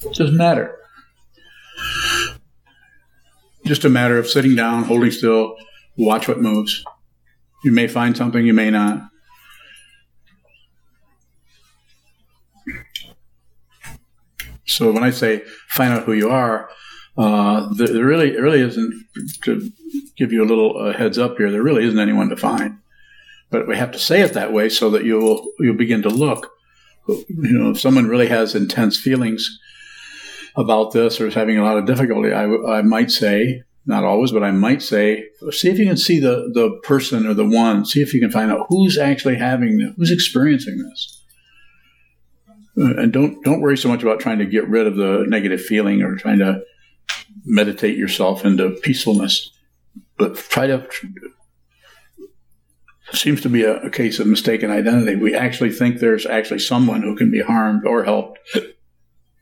It 0.00 0.14
doesn't 0.14 0.36
matter. 0.36 0.76
Just 3.64 3.84
a 3.84 3.88
matter 3.88 4.18
of 4.18 4.28
sitting 4.28 4.56
down, 4.56 4.84
holding 4.84 5.12
still, 5.12 5.56
watch 5.96 6.26
what 6.26 6.40
moves. 6.40 6.84
You 7.62 7.70
may 7.70 7.86
find 7.86 8.16
something, 8.16 8.44
you 8.44 8.54
may 8.54 8.70
not. 8.70 9.02
So 14.66 14.90
when 14.90 15.04
I 15.04 15.10
say 15.10 15.42
find 15.68 15.92
out 15.92 16.04
who 16.04 16.12
you 16.12 16.30
are, 16.30 16.70
uh, 17.16 17.68
there, 17.74 17.88
there 17.88 18.04
really, 18.04 18.34
it 18.34 18.40
really 18.40 18.60
isn't 18.60 19.04
to 19.42 19.70
give 20.16 20.32
you 20.32 20.42
a 20.42 20.46
little 20.46 20.76
uh, 20.76 20.92
heads 20.92 21.18
up 21.18 21.36
here. 21.36 21.50
There 21.50 21.62
really 21.62 21.84
isn't 21.84 21.98
anyone 21.98 22.28
to 22.30 22.36
find 22.36 22.78
but 23.50 23.66
we 23.66 23.76
have 23.76 23.92
to 23.92 23.98
say 23.98 24.20
it 24.20 24.34
that 24.34 24.52
way 24.52 24.68
so 24.68 24.90
that 24.90 25.04
you'll 25.04 25.46
you'll 25.58 25.76
begin 25.76 26.02
to 26.02 26.10
look. 26.10 26.50
You 27.08 27.26
know, 27.58 27.70
if 27.70 27.80
someone 27.80 28.06
really 28.06 28.28
has 28.28 28.54
intense 28.54 28.98
feelings 28.98 29.58
about 30.56 30.92
this 30.92 31.20
or 31.20 31.26
is 31.26 31.34
having 31.34 31.56
a 31.56 31.64
lot 31.64 31.78
of 31.78 31.86
difficulty, 31.86 32.32
I, 32.32 32.44
I 32.44 32.82
might 32.82 33.10
say, 33.10 33.62
not 33.86 34.04
always, 34.04 34.30
but 34.30 34.42
I 34.42 34.50
might 34.50 34.82
say, 34.82 35.24
see 35.50 35.70
if 35.70 35.78
you 35.78 35.86
can 35.86 35.96
see 35.96 36.20
the, 36.20 36.50
the 36.52 36.78
person 36.82 37.26
or 37.26 37.32
the 37.32 37.48
one, 37.48 37.86
see 37.86 38.02
if 38.02 38.12
you 38.12 38.20
can 38.20 38.30
find 38.30 38.50
out 38.50 38.66
who's 38.68 38.98
actually 38.98 39.36
having, 39.36 39.78
this, 39.78 39.92
who's 39.96 40.10
experiencing 40.10 40.76
this. 40.78 41.24
And 42.76 43.12
don't 43.12 43.42
don't 43.42 43.60
worry 43.60 43.78
so 43.78 43.88
much 43.88 44.02
about 44.02 44.20
trying 44.20 44.38
to 44.38 44.46
get 44.46 44.68
rid 44.68 44.86
of 44.86 44.94
the 44.96 45.24
negative 45.26 45.60
feeling 45.60 46.02
or 46.02 46.14
trying 46.14 46.38
to 46.38 46.62
meditate 47.44 47.96
yourself 47.96 48.44
into 48.44 48.70
peacefulness, 48.82 49.50
but 50.16 50.36
try 50.36 50.66
to. 50.68 50.86
Seems 53.12 53.40
to 53.40 53.48
be 53.48 53.64
a, 53.64 53.76
a 53.82 53.90
case 53.90 54.18
of 54.18 54.26
mistaken 54.26 54.70
identity. 54.70 55.16
We 55.16 55.34
actually 55.34 55.72
think 55.72 55.98
there's 55.98 56.26
actually 56.26 56.60
someone 56.60 57.02
who 57.02 57.16
can 57.16 57.30
be 57.30 57.40
harmed 57.40 57.86
or 57.86 58.04
helped. 58.04 58.38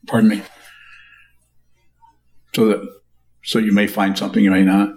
Pardon 0.07 0.31
me. 0.31 0.43
So 2.55 2.69
that 2.69 2.97
so 3.43 3.59
you 3.59 3.73
may 3.73 3.87
find 3.87 4.19
something, 4.19 4.43
you 4.43 4.51
may 4.51 4.65
not. 4.65 4.91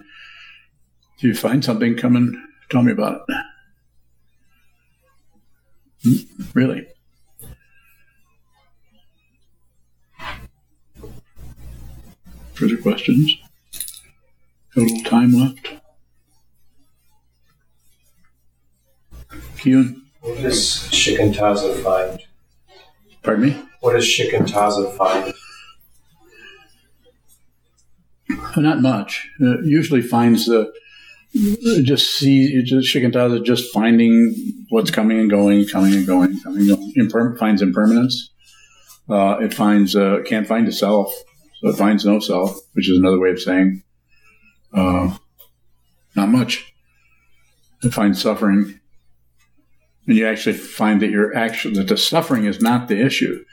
If 1.18 1.24
you 1.24 1.36
find 1.36 1.64
something, 1.64 1.96
come 1.98 2.16
and 2.16 2.36
tell 2.70 2.82
me 2.82 2.92
about 2.92 3.22
it. 3.28 3.36
Hmm? 6.04 6.44
Really? 6.54 6.88
Further 12.54 12.78
questions? 12.78 13.36
Got 14.74 14.82
a 14.82 14.86
little 14.86 15.04
time 15.04 15.34
left. 15.34 15.79
What 20.22 20.42
does 20.42 20.90
Shikantaza 20.92 21.84
find? 21.84 22.20
pardon 23.24 23.46
me? 23.46 23.62
What 23.82 23.94
does 23.94 24.06
Shikantaza 24.06 24.96
find? 24.98 25.34
Not 28.58 28.82
much. 28.82 29.30
Uh, 29.42 29.62
usually 29.62 30.02
finds 30.02 30.46
the 30.46 30.72
just 31.84 32.18
see 32.18 32.64
just 32.64 32.94
Shikantaza 32.94 33.44
just 33.46 33.72
finding 33.72 34.66
what's 34.70 34.92
coming 34.92 35.20
and 35.20 35.30
going, 35.30 35.68
coming 35.68 35.94
and 35.94 36.06
going, 36.08 36.40
coming 36.42 36.70
and 36.70 37.12
going. 37.12 37.36
Finds 37.38 37.62
impermanence. 37.62 38.32
Uh, 39.10 39.38
it 39.40 39.54
finds 39.54 39.96
uh, 39.96 40.20
can't 40.26 40.48
find 40.48 40.68
a 40.68 40.72
self, 40.72 41.14
so 41.60 41.70
it 41.70 41.78
finds 41.78 42.06
no 42.06 42.20
self, 42.20 42.60
which 42.74 42.90
is 42.90 42.98
another 42.98 43.20
way 43.20 43.32
of 43.32 43.40
saying 43.40 43.84
uh, 44.74 45.16
not 46.16 46.30
much. 46.30 46.74
It 47.82 47.94
finds 47.94 48.22
suffering, 48.22 48.79
and 50.10 50.18
you 50.18 50.28
actually 50.28 50.58
find 50.58 51.02
that 51.02 51.10
you're 51.10 51.34
actually 51.34 51.76
that 51.76 51.88
the 51.88 51.98
suffering 51.98 52.44
is 52.44 52.60
not 52.60 52.90
the 52.90 53.00
issue. 53.00 53.46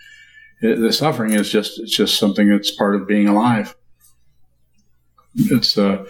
The 0.61 0.92
suffering 0.92 1.34
is 1.34 1.50
just 1.50 1.78
it's 1.78 1.94
just 1.94 2.18
something 2.18 2.48
that's 2.48 2.72
part 2.72 2.96
of 2.96 3.07
being 3.07 3.28
alive 3.28 3.76
it's 5.36 5.76
uh, 5.76 6.04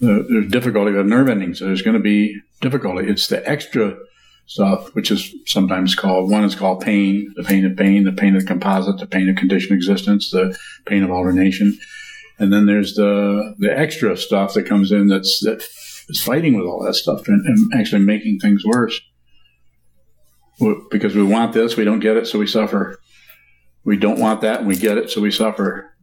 the, 0.00 0.26
there's 0.28 0.50
difficulty 0.50 0.92
with 0.92 1.06
nerve 1.06 1.28
endings. 1.28 1.58
So 1.58 1.66
there's 1.66 1.82
going 1.82 1.96
to 1.96 2.02
be 2.02 2.40
difficulty. 2.60 3.08
It's 3.08 3.28
the 3.28 3.46
extra 3.48 3.96
stuff, 4.46 4.94
which 4.94 5.10
is 5.10 5.34
sometimes 5.46 5.94
called 5.94 6.30
one 6.30 6.44
is 6.44 6.54
called 6.54 6.80
pain, 6.80 7.32
the 7.36 7.44
pain 7.44 7.64
of 7.64 7.76
pain, 7.76 8.04
the 8.04 8.12
pain 8.12 8.36
of 8.36 8.46
composite, 8.46 8.98
the 8.98 9.06
pain 9.06 9.28
of 9.28 9.36
conditioned 9.36 9.76
existence, 9.76 10.30
the 10.30 10.56
pain 10.86 11.02
of 11.02 11.10
alternation, 11.10 11.78
and 12.38 12.52
then 12.52 12.66
there's 12.66 12.94
the 12.94 13.54
the 13.58 13.76
extra 13.76 14.16
stuff 14.16 14.54
that 14.54 14.66
comes 14.66 14.92
in 14.92 15.08
that's 15.08 15.40
that 15.40 15.66
is 16.08 16.22
fighting 16.22 16.54
with 16.54 16.66
all 16.66 16.82
that 16.84 16.94
stuff 16.94 17.26
and, 17.28 17.46
and 17.46 17.74
actually 17.74 18.02
making 18.02 18.38
things 18.38 18.64
worse. 18.64 19.00
Because 20.90 21.14
we 21.14 21.22
want 21.22 21.52
this, 21.52 21.76
we 21.76 21.84
don't 21.84 22.00
get 22.00 22.16
it, 22.16 22.26
so 22.26 22.38
we 22.38 22.46
suffer. 22.46 22.98
We 23.84 23.96
don't 23.96 24.18
want 24.18 24.40
that, 24.42 24.60
and 24.60 24.68
we 24.68 24.76
get 24.76 24.98
it, 24.98 25.10
so 25.10 25.20
we 25.20 25.30
suffer. 25.30 25.94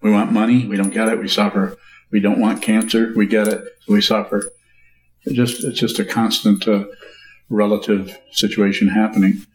We 0.00 0.10
want 0.10 0.32
money, 0.32 0.66
we 0.66 0.76
don't 0.76 0.92
get 0.92 1.08
it, 1.08 1.18
we 1.18 1.28
suffer. 1.28 1.76
We 2.10 2.20
don't 2.20 2.40
want 2.40 2.62
cancer, 2.62 3.12
we 3.14 3.26
get 3.26 3.48
it, 3.48 3.64
so 3.80 3.92
we 3.92 4.00
suffer. 4.00 4.50
It 5.24 5.34
just 5.34 5.62
it's 5.62 5.78
just 5.78 5.98
a 5.98 6.04
constant 6.04 6.66
uh, 6.66 6.84
relative 7.48 8.18
situation 8.32 8.88
happening. 8.88 9.46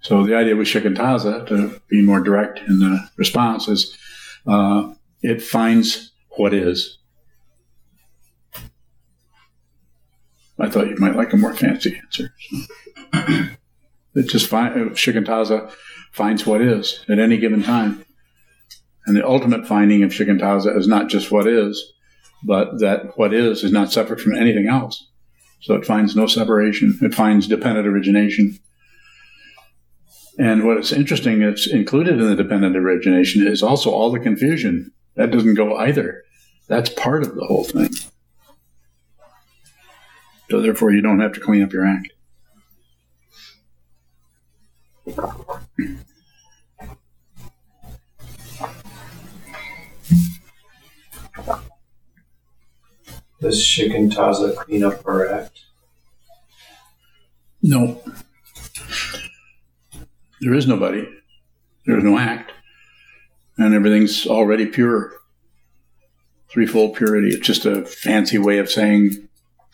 So 0.00 0.24
the 0.24 0.36
idea 0.36 0.56
with 0.56 0.68
shikantaza, 0.68 1.46
to 1.48 1.80
be 1.88 2.00
more 2.00 2.20
direct 2.20 2.60
in 2.60 2.78
the 2.78 3.08
response, 3.16 3.68
is 3.68 3.96
uh, 4.46 4.94
it 5.22 5.42
finds 5.42 6.12
what 6.30 6.54
is. 6.54 6.98
I 10.58 10.68
thought 10.68 10.88
you 10.88 10.96
might 10.98 11.16
like 11.16 11.32
a 11.32 11.36
more 11.36 11.54
fancy 11.54 11.96
answer. 12.02 12.32
it 14.14 14.28
just 14.28 14.48
find, 14.48 14.74
uh, 14.74 14.94
shikantaza 14.94 15.70
finds 16.12 16.46
what 16.46 16.62
is 16.62 17.04
at 17.08 17.18
any 17.18 17.36
given 17.36 17.62
time. 17.62 18.04
And 19.06 19.14
the 19.14 19.26
ultimate 19.26 19.66
finding 19.66 20.02
of 20.02 20.10
Shikantaza 20.10 20.76
is 20.76 20.88
not 20.88 21.08
just 21.08 21.30
what 21.30 21.46
is, 21.46 21.92
but 22.42 22.80
that 22.80 23.16
what 23.16 23.32
is 23.32 23.62
is 23.62 23.70
not 23.70 23.92
separate 23.92 24.20
from 24.20 24.34
anything 24.34 24.66
else. 24.66 25.06
So 25.60 25.74
it 25.74 25.86
finds 25.86 26.16
no 26.16 26.26
separation. 26.26 26.98
It 27.00 27.14
finds 27.14 27.46
dependent 27.46 27.86
origination. 27.86 28.58
And 30.38 30.64
what 30.64 30.78
is 30.78 30.92
interesting, 30.92 31.42
it's 31.42 31.66
included 31.66 32.20
in 32.20 32.26
the 32.26 32.36
dependent 32.36 32.76
origination 32.76 33.46
is 33.46 33.62
also 33.62 33.90
all 33.90 34.10
the 34.10 34.20
confusion. 34.20 34.92
That 35.14 35.30
doesn't 35.30 35.54
go 35.54 35.76
either. 35.76 36.24
That's 36.68 36.90
part 36.90 37.22
of 37.22 37.36
the 37.36 37.44
whole 37.44 37.64
thing. 37.64 37.90
So 40.48 40.60
therefore, 40.60 40.92
you 40.92 41.02
don't 41.02 41.20
have 41.20 41.32
to 41.32 41.40
clean 41.40 41.62
up 41.62 41.72
your 41.72 41.86
act. 41.86 42.12
Does 53.40 53.62
Shikantaza 53.62 54.56
clean 54.56 54.84
up 54.84 55.06
our 55.06 55.28
act? 55.28 55.60
No. 57.62 58.00
There 60.40 60.54
is 60.54 60.66
nobody. 60.66 61.06
There's 61.84 62.04
no 62.04 62.18
act. 62.18 62.52
And 63.58 63.74
everything's 63.74 64.26
already 64.26 64.66
pure. 64.66 65.12
Threefold 66.48 66.96
purity. 66.96 67.28
It's 67.28 67.46
just 67.46 67.66
a 67.66 67.84
fancy 67.84 68.38
way 68.38 68.58
of 68.58 68.70
saying 68.70 69.25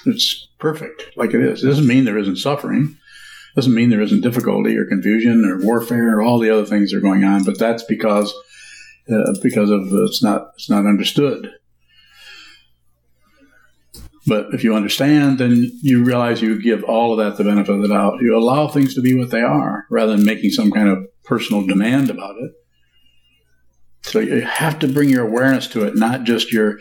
it's 0.06 0.48
perfect, 0.58 1.04
like 1.16 1.34
it 1.34 1.40
is. 1.40 1.62
It 1.62 1.66
doesn't 1.66 1.86
mean 1.86 2.04
there 2.04 2.18
isn't 2.18 2.36
suffering. 2.36 2.96
It 3.52 3.56
doesn't 3.56 3.74
mean 3.74 3.90
there 3.90 4.00
isn't 4.00 4.22
difficulty 4.22 4.76
or 4.76 4.86
confusion 4.86 5.44
or 5.44 5.64
warfare 5.64 6.16
or 6.16 6.22
all 6.22 6.38
the 6.38 6.50
other 6.50 6.64
things 6.64 6.90
that 6.90 6.98
are 6.98 7.02
going 7.02 7.24
on. 7.24 7.44
But 7.44 7.58
that's 7.58 7.82
because 7.84 8.32
uh, 9.10 9.34
because 9.42 9.70
of 9.70 9.92
uh, 9.92 10.04
it's 10.04 10.22
not 10.22 10.52
it's 10.54 10.70
not 10.70 10.86
understood. 10.86 11.50
But 14.26 14.54
if 14.54 14.62
you 14.62 14.74
understand, 14.74 15.38
then 15.38 15.70
you 15.82 16.04
realize 16.04 16.40
you 16.40 16.62
give 16.62 16.84
all 16.84 17.12
of 17.12 17.18
that 17.18 17.36
the 17.36 17.44
benefit 17.44 17.74
of 17.74 17.82
the 17.82 17.88
doubt. 17.88 18.20
You 18.20 18.36
allow 18.36 18.68
things 18.68 18.94
to 18.94 19.00
be 19.00 19.18
what 19.18 19.30
they 19.30 19.42
are 19.42 19.84
rather 19.90 20.16
than 20.16 20.24
making 20.24 20.50
some 20.50 20.70
kind 20.70 20.88
of 20.88 21.06
personal 21.24 21.66
demand 21.66 22.08
about 22.08 22.36
it. 22.36 22.52
So 24.02 24.20
you 24.20 24.42
have 24.42 24.78
to 24.80 24.88
bring 24.88 25.08
your 25.08 25.26
awareness 25.26 25.66
to 25.68 25.84
it, 25.84 25.96
not 25.96 26.22
just 26.24 26.52
your 26.52 26.78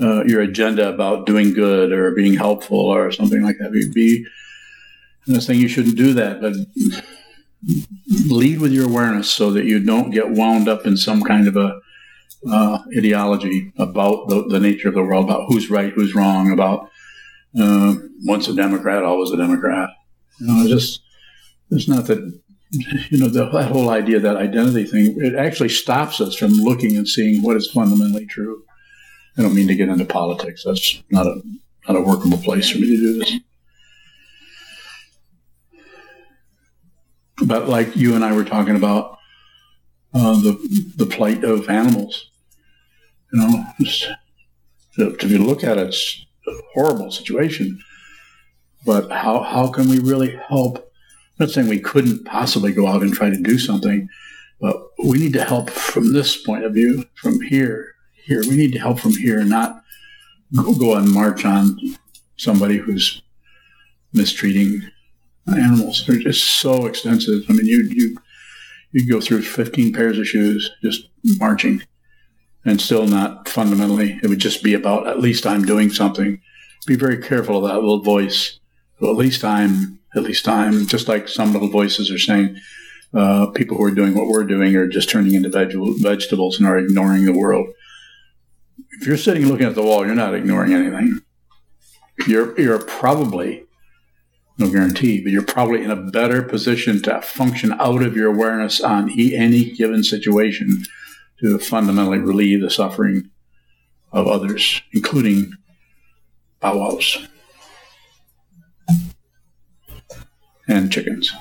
uh, 0.00 0.24
your 0.24 0.42
agenda 0.42 0.88
about 0.88 1.26
doing 1.26 1.54
good 1.54 1.92
or 1.92 2.14
being 2.14 2.34
helpful 2.34 2.78
or 2.78 3.10
something 3.12 3.42
like 3.42 3.56
that. 3.58 3.72
Be, 3.72 3.90
be 3.92 4.26
I'm 5.28 5.40
saying 5.40 5.60
you 5.60 5.68
shouldn't 5.68 5.96
do 5.96 6.14
that, 6.14 6.40
but 6.40 6.54
lead 8.30 8.60
with 8.60 8.72
your 8.72 8.86
awareness 8.86 9.30
so 9.30 9.50
that 9.52 9.64
you 9.64 9.80
don't 9.80 10.10
get 10.10 10.30
wound 10.30 10.68
up 10.68 10.86
in 10.86 10.96
some 10.96 11.22
kind 11.22 11.48
of 11.48 11.56
a 11.56 11.80
uh, 12.48 12.78
ideology 12.96 13.72
about 13.78 14.28
the, 14.28 14.46
the 14.48 14.60
nature 14.60 14.88
of 14.88 14.94
the 14.94 15.02
world, 15.02 15.24
about 15.24 15.46
who's 15.48 15.70
right, 15.70 15.92
who's 15.92 16.14
wrong, 16.14 16.52
about 16.52 16.88
uh, 17.58 17.94
once 18.24 18.46
a 18.48 18.54
Democrat, 18.54 19.02
always 19.02 19.30
a 19.30 19.36
Democrat. 19.36 19.88
You 20.38 20.46
know, 20.46 20.60
it's 20.60 20.70
just 20.70 21.00
it's 21.70 21.88
not 21.88 22.06
that 22.06 22.18
you 23.10 23.18
know 23.18 23.28
the, 23.28 23.48
that 23.50 23.72
whole 23.72 23.90
idea, 23.90 24.20
that 24.20 24.36
identity 24.36 24.84
thing. 24.84 25.16
It 25.18 25.34
actually 25.34 25.70
stops 25.70 26.20
us 26.20 26.36
from 26.36 26.52
looking 26.52 26.96
and 26.96 27.08
seeing 27.08 27.42
what 27.42 27.56
is 27.56 27.70
fundamentally 27.70 28.26
true. 28.26 28.62
I 29.38 29.42
don't 29.42 29.54
mean 29.54 29.68
to 29.68 29.74
get 29.74 29.88
into 29.88 30.04
politics. 30.04 30.64
That's 30.64 31.02
not 31.10 31.26
a 31.26 31.42
not 31.86 31.96
a 31.96 32.00
workable 32.00 32.38
place 32.38 32.70
for 32.70 32.78
me 32.78 32.88
to 32.88 32.96
do 32.96 33.18
this. 33.18 33.32
But 37.44 37.68
like 37.68 37.94
you 37.94 38.14
and 38.14 38.24
I 38.24 38.34
were 38.34 38.44
talking 38.44 38.76
about 38.76 39.18
uh, 40.14 40.40
the 40.40 40.92
the 40.96 41.06
plight 41.06 41.44
of 41.44 41.68
animals. 41.68 42.30
You 43.32 43.40
know, 43.40 43.64
just, 43.80 44.08
if 44.96 45.30
you 45.30 45.38
look 45.38 45.62
at 45.62 45.76
it, 45.76 45.88
it's 45.88 46.26
a 46.48 46.52
horrible 46.72 47.10
situation. 47.10 47.78
But 48.86 49.10
how 49.10 49.42
how 49.42 49.68
can 49.68 49.88
we 49.88 49.98
really 49.98 50.34
help? 50.48 50.78
I'm 51.38 51.46
not 51.46 51.50
saying 51.50 51.68
we 51.68 51.80
couldn't 51.80 52.24
possibly 52.24 52.72
go 52.72 52.86
out 52.86 53.02
and 53.02 53.12
try 53.12 53.28
to 53.28 53.36
do 53.36 53.58
something, 53.58 54.08
but 54.60 54.76
we 55.04 55.18
need 55.18 55.34
to 55.34 55.44
help 55.44 55.68
from 55.68 56.14
this 56.14 56.42
point 56.42 56.64
of 56.64 56.72
view, 56.72 57.04
from 57.16 57.42
here, 57.42 57.95
here. 58.26 58.40
We 58.40 58.56
need 58.56 58.72
to 58.72 58.78
help 58.78 59.00
from 59.00 59.12
here, 59.12 59.42
not 59.44 59.82
go, 60.54 60.74
go 60.74 60.94
and 60.94 61.10
march 61.10 61.44
on 61.44 61.78
somebody 62.36 62.76
who's 62.76 63.22
mistreating 64.12 64.82
animals. 65.48 66.04
They're 66.06 66.18
just 66.18 66.44
so 66.44 66.86
extensive. 66.86 67.44
I 67.48 67.52
mean, 67.52 67.66
you 67.66 67.82
you 67.90 68.16
You 68.92 69.06
go 69.06 69.20
through 69.20 69.42
15 69.42 69.92
pairs 69.92 70.18
of 70.18 70.26
shoes 70.26 70.70
just 70.82 71.08
marching 71.38 71.82
and 72.64 72.80
still 72.80 73.06
not 73.06 73.48
fundamentally. 73.48 74.18
It 74.22 74.28
would 74.28 74.38
just 74.38 74.62
be 74.62 74.74
about 74.74 75.06
at 75.06 75.20
least 75.20 75.46
I'm 75.46 75.64
doing 75.64 75.90
something. 75.90 76.40
Be 76.86 76.96
very 76.96 77.18
careful 77.18 77.58
of 77.58 77.70
that 77.70 77.80
little 77.80 78.02
voice. 78.02 78.58
Well, 79.00 79.10
at 79.10 79.16
least 79.16 79.44
I'm, 79.44 79.98
at 80.14 80.22
least 80.22 80.48
I'm, 80.48 80.86
just 80.86 81.08
like 81.08 81.28
some 81.28 81.52
little 81.52 81.68
voices 81.68 82.10
are 82.10 82.18
saying, 82.18 82.56
uh, 83.12 83.46
people 83.48 83.76
who 83.76 83.84
are 83.84 83.90
doing 83.90 84.14
what 84.14 84.28
we're 84.28 84.44
doing 84.44 84.74
are 84.76 84.88
just 84.88 85.10
turning 85.10 85.34
into 85.34 85.48
veg- 85.48 85.74
vegetables 86.00 86.58
and 86.58 86.66
are 86.66 86.78
ignoring 86.78 87.24
the 87.24 87.32
world. 87.32 87.66
If 89.00 89.06
you're 89.06 89.16
sitting 89.16 89.46
looking 89.46 89.66
at 89.66 89.74
the 89.74 89.82
wall, 89.82 90.06
you're 90.06 90.14
not 90.14 90.34
ignoring 90.34 90.72
anything. 90.72 91.20
You're, 92.26 92.58
you're 92.58 92.78
probably 92.78 93.66
no 94.58 94.70
guarantee, 94.70 95.22
but 95.22 95.32
you're 95.32 95.42
probably 95.42 95.82
in 95.82 95.90
a 95.90 95.96
better 95.96 96.42
position 96.42 97.02
to 97.02 97.20
function 97.20 97.72
out 97.78 98.02
of 98.02 98.16
your 98.16 98.32
awareness 98.32 98.80
on 98.80 99.10
any 99.10 99.70
given 99.72 100.02
situation 100.02 100.84
to 101.40 101.58
fundamentally 101.58 102.18
relieve 102.18 102.62
the 102.62 102.70
suffering 102.70 103.30
of 104.12 104.26
others, 104.26 104.80
including 104.92 105.52
bowwows 106.62 107.28
and 110.68 110.90
chickens. 110.90 111.32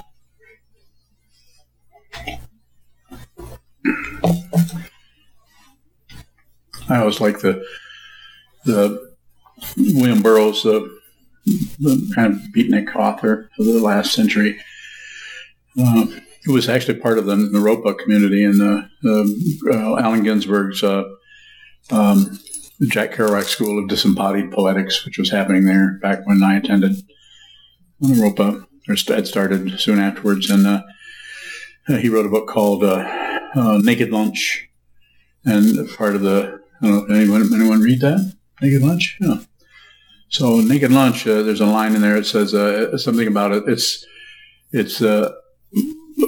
I 6.90 7.00
always 7.00 7.22
like 7.22 7.40
the 7.40 7.64
the 8.66 9.14
William 9.78 10.22
Burroughs, 10.22 10.64
the, 10.64 11.00
the 11.46 12.12
kind 12.16 12.34
of 12.34 12.40
beatnik 12.56 12.96
author 12.96 13.50
of 13.60 13.66
the 13.66 13.80
last 13.80 14.14
century. 14.14 14.60
Uh, 15.80 16.08
who 16.46 16.54
was 16.54 16.70
actually 16.70 17.00
part 17.00 17.18
of 17.18 17.26
the 17.26 17.36
Naropa 17.36 17.98
community 17.98 18.44
and 18.44 18.62
uh, 18.62 19.98
Allen 19.98 20.24
Ginsberg's 20.24 20.84
uh, 20.84 21.04
um, 21.92 22.40
Jack 22.88 23.14
Kerouac 23.14 23.46
School 23.46 23.80
of 23.80 23.90
Disembodied 23.90 24.52
Poetics, 24.52 25.06
which 25.06 25.18
was 25.18 25.32
happening 25.32 25.66
there 25.66 25.98
back 26.02 26.26
when 26.26 26.44
I 26.44 26.58
attended 26.58 26.96
Naropa, 28.02 28.66
or 28.88 28.96
started 28.96 29.80
soon 29.80 30.00
afterwards. 30.00 30.52
And 30.52 30.68
uh, 30.68 30.84
he 31.88 32.10
wrote 32.10 32.28
a 32.28 32.30
book 32.30 32.48
called 32.48 32.84
uh, 32.84 33.80
Naked 33.82 34.12
Lunch. 34.12 34.70
And 35.46 35.90
part 35.98 36.16
of 36.16 36.22
the, 36.22 36.60
I 36.82 36.88
don't 36.88 37.10
know, 37.10 37.16
anyone, 37.16 37.54
anyone 37.54 37.82
read 37.82 38.02
that? 38.02 38.36
Naked 38.62 38.82
Lunch? 38.82 39.18
Yeah. 39.22 39.38
So 40.30 40.60
Naked 40.60 40.92
Lunch, 40.92 41.28
uh, 41.28 41.44
there's 41.44 41.62
a 41.62 41.66
line 41.66 41.96
in 41.96 42.02
there. 42.02 42.18
It 42.18 42.26
says 42.26 42.54
uh, 42.54 42.98
something 42.98 43.28
about 43.28 43.52
it. 43.52 43.64
It's, 43.68 44.06
it's, 44.72 45.02
uh, 45.02 45.32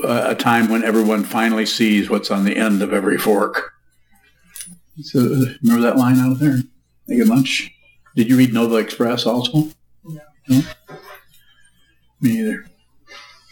a 0.04 0.36
time 0.36 0.70
when 0.70 0.84
everyone 0.84 1.24
finally 1.24 1.66
sees 1.66 2.10
what's 2.10 2.30
on 2.32 2.44
the 2.44 2.56
end 2.56 2.82
of 2.82 2.94
every 2.94 3.18
fork. 3.18 3.74
So, 5.02 5.20
remember 5.62 5.82
that 5.82 5.98
line 5.98 6.20
out 6.20 6.40
there? 6.40 6.60
Naked 7.08 7.28
lunch. 7.28 7.72
Did 8.16 8.30
you 8.30 8.38
read 8.38 8.54
Nova 8.54 8.76
Express 8.78 9.26
also? 9.26 9.70
No. 10.04 10.22
no? 10.50 10.62
Me 12.20 12.40
either. 12.40 12.66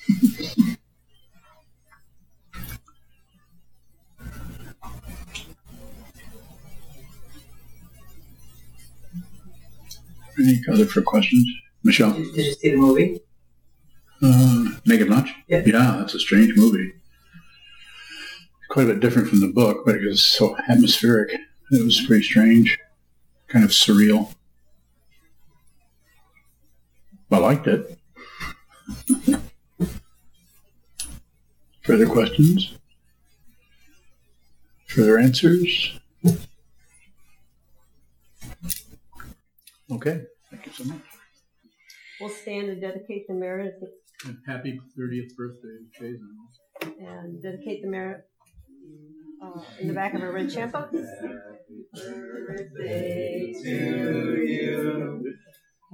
Any 10.39 10.61
other 10.71 10.85
for 10.85 11.01
questions? 11.01 11.47
Michelle? 11.83 12.13
Did 12.13 12.35
you 12.35 12.53
see 12.53 12.71
the 12.71 12.77
movie? 12.77 13.19
Uh, 14.21 14.65
Naked 14.85 15.09
Lunch? 15.09 15.33
Yeah. 15.47 15.61
Yeah, 15.65 15.97
that's 15.99 16.13
a 16.13 16.19
strange 16.19 16.55
movie. 16.55 16.93
Quite 18.69 18.83
a 18.89 18.93
bit 18.93 18.99
different 18.99 19.29
from 19.29 19.39
the 19.41 19.47
book, 19.47 19.85
but 19.85 19.95
it 19.95 20.05
was 20.05 20.25
so 20.25 20.57
atmospheric. 20.67 21.31
It 21.71 21.83
was 21.83 22.01
pretty 22.05 22.23
strange, 22.23 22.77
kind 23.47 23.63
of 23.63 23.71
surreal. 23.71 24.33
I 27.31 27.37
liked 27.37 27.67
it. 27.67 27.99
Further 31.83 32.07
questions? 32.07 32.77
Further 34.87 35.19
answers? 35.19 35.99
Okay, 39.91 40.23
thank 40.49 40.65
you 40.65 40.71
so 40.71 40.83
much. 40.85 41.01
We'll 42.19 42.29
stand 42.29 42.69
and 42.69 42.81
dedicate 42.81 43.27
the 43.27 43.35
merit 43.35 43.75
and 44.25 44.37
happy 44.47 44.79
30th 44.97 45.35
birthday 45.35 45.77
to 45.77 45.99
Chase 45.99 46.21
and 46.99 47.41
dedicate 47.43 47.83
the 47.83 47.89
merit 47.89 48.25
uh, 49.43 49.61
in 49.79 49.87
the 49.87 49.93
back 49.93 50.15
of 50.15 50.21
a 50.21 50.31
red 50.31 50.51
champa. 50.51 50.89
Happy 50.91 51.85
birthday 51.93 53.53
to 53.61 54.43
you. 54.43 55.33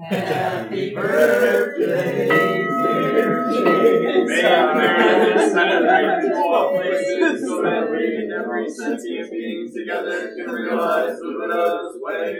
Happy 0.08 0.94
birthday, 0.96 2.28
dear 2.30 3.52
Chase. 3.52 4.30
May 4.30 4.44
our 4.46 4.76
merit 4.76 5.52
celebrate 5.52 6.30
to 6.30 6.36
all 6.38 6.76
places 6.76 7.46
so 7.46 7.62
that 7.62 7.92
we 7.92 8.24
in 8.24 8.32
every 8.32 8.70
sentient 8.70 9.32
being 9.32 9.70
together 9.74 10.34
can 10.38 10.50
realize 10.50 11.20
the 11.20 11.26
Buddha's 11.26 11.98
way. 12.00 12.40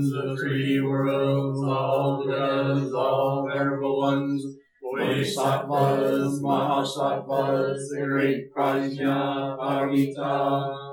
Mahasattvas, 7.11 7.89
the 7.89 8.05
great 8.05 8.55
Prajna 8.55 9.57
Paramita. 9.59 10.87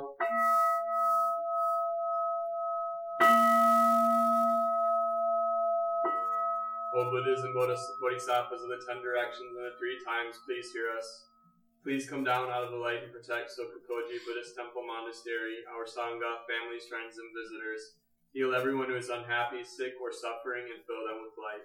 O 6.95 7.11
Buddhas 7.11 7.41
and 7.43 7.55
Bodhisattvas 7.55 8.63
of 8.63 8.69
the 8.69 8.83
ten 8.87 9.01
directions 9.03 9.55
and 9.55 9.63
the 9.63 9.79
three 9.79 10.03
times, 10.05 10.35
please 10.45 10.73
hear 10.73 10.91
us. 10.99 11.07
Please 11.85 12.11
come 12.11 12.25
down 12.25 12.51
out 12.51 12.65
of 12.65 12.73
the 12.73 12.77
light 12.77 13.05
and 13.05 13.13
protect 13.13 13.55
Sokokoji 13.55 14.19
Buddhist 14.27 14.57
Temple 14.59 14.83
Monastery, 14.83 15.63
our 15.71 15.87
Sangha, 15.87 16.43
families, 16.51 16.91
friends, 16.91 17.15
and 17.23 17.31
visitors. 17.31 17.95
Heal 18.35 18.55
everyone 18.59 18.91
who 18.91 18.99
is 18.99 19.09
unhappy, 19.09 19.63
sick, 19.63 19.95
or 20.03 20.11
suffering, 20.11 20.67
and 20.67 20.83
fill 20.83 21.07
them 21.07 21.23
with 21.23 21.39
light. 21.39 21.63